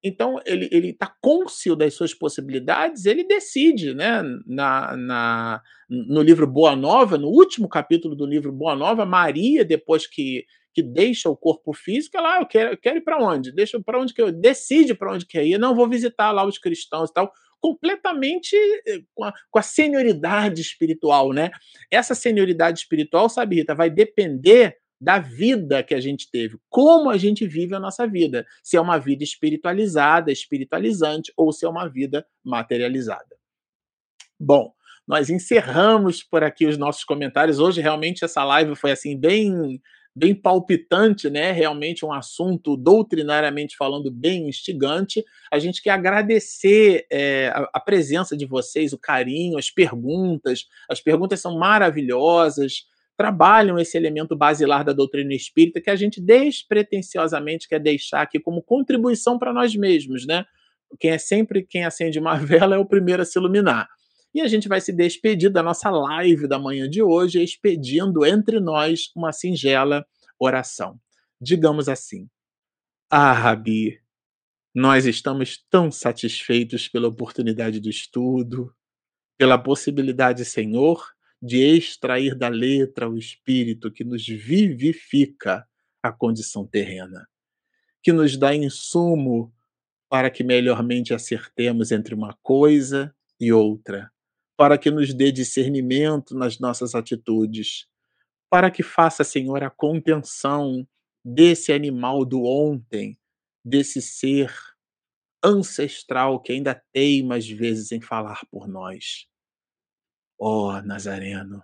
[0.07, 4.23] Então, ele está cônscio das suas possibilidades, ele decide, né?
[4.47, 10.07] Na, na, no livro Boa Nova, no último capítulo do livro Boa Nova, Maria, depois
[10.07, 13.51] que, que deixa o corpo físico, ela, ah, eu quero, eu quero ir para onde?
[13.51, 16.59] Deixa para onde que eu decide para onde quer ir, não vou visitar lá os
[16.59, 18.55] cristãos e tal, completamente
[18.87, 21.51] eh, com a, com a senioridade espiritual, né?
[21.91, 27.19] Essa senioridade espiritual, sabe, Rita, vai depender da vida que a gente teve, como a
[27.19, 31.87] gente vive a nossa vida, se é uma vida espiritualizada, espiritualizante ou se é uma
[31.87, 33.37] vida materializada.
[34.41, 34.73] Bom,
[35.07, 37.59] nós encerramos por aqui os nossos comentários.
[37.59, 39.79] Hoje realmente essa live foi assim bem
[40.17, 41.51] bem palpitante, né?
[41.51, 45.25] Realmente um assunto doutrinariamente falando bem instigante.
[45.53, 50.69] A gente quer agradecer é, a, a presença de vocês, o carinho, as perguntas.
[50.89, 52.87] As perguntas são maravilhosas
[53.17, 58.63] trabalham esse elemento basilar da doutrina espírita que a gente despretensiosamente quer deixar aqui como
[58.63, 60.45] contribuição para nós mesmos, né?
[60.99, 63.89] Quem é sempre quem acende uma vela é o primeiro a se iluminar.
[64.35, 68.59] E a gente vai se despedir da nossa live da manhã de hoje, expedindo entre
[68.59, 70.05] nós uma singela
[70.39, 70.99] oração.
[71.41, 72.29] Digamos assim:
[73.09, 74.01] Ah, Rabi,
[74.75, 78.75] nós estamos tão satisfeitos pela oportunidade do estudo,
[79.39, 81.14] pela possibilidade, Senhor,
[81.45, 85.69] de extrair da letra o espírito que nos vivifica
[86.03, 87.29] a condição terrena.
[88.03, 89.53] que nos dá insumo
[90.11, 94.13] para que melhormente acertemos entre uma coisa e outra,
[94.57, 97.87] para que nos dê discernimento nas nossas atitudes,
[98.51, 100.87] para que faça, Senhor, a contenção
[101.25, 103.19] desse animal do ontem,
[103.65, 104.53] desse ser
[105.45, 109.27] ancestral que ainda teima às vezes em falar por nós.
[110.39, 111.63] Ó oh, Nazareno,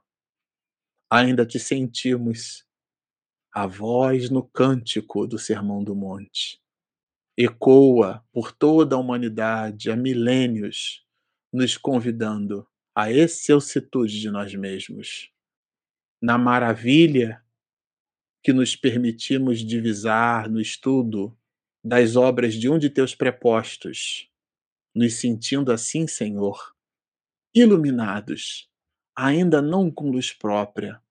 [1.11, 2.65] ainda te sentimos
[3.53, 6.61] a voz no cântico do Sermão do Monte.
[7.37, 11.05] Ecoa por toda a humanidade há milênios,
[11.53, 15.33] nos convidando à excelsitude de nós mesmos.
[16.23, 17.43] Na maravilha
[18.43, 21.37] que nos permitimos divisar no estudo
[21.83, 24.31] das obras de um de teus prepostos,
[24.95, 26.75] nos sentindo assim, Senhor,
[27.55, 28.69] iluminados,
[29.17, 31.03] ainda não com luz própria,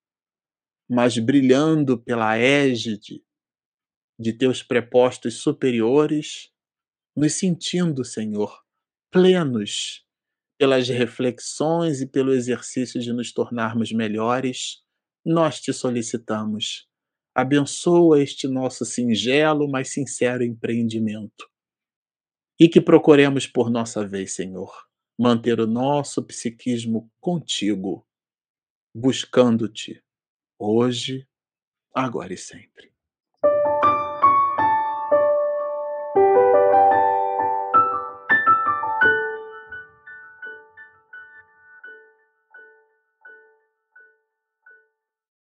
[0.89, 3.23] mas brilhando pela égide
[4.19, 6.51] de teus prepostos superiores,
[7.15, 8.63] nos sentindo, Senhor,
[9.11, 10.05] plenos
[10.57, 14.83] pelas reflexões e pelo exercício de nos tornarmos melhores,
[15.25, 16.85] nós te solicitamos.
[17.33, 21.49] Abençoa este nosso singelo, mas sincero empreendimento.
[22.59, 24.88] E que procuremos por nossa vez, Senhor,
[25.19, 28.07] manter o nosso psiquismo contigo,
[28.95, 30.01] buscando-te,
[30.57, 31.27] hoje,
[31.93, 32.93] agora e sempre.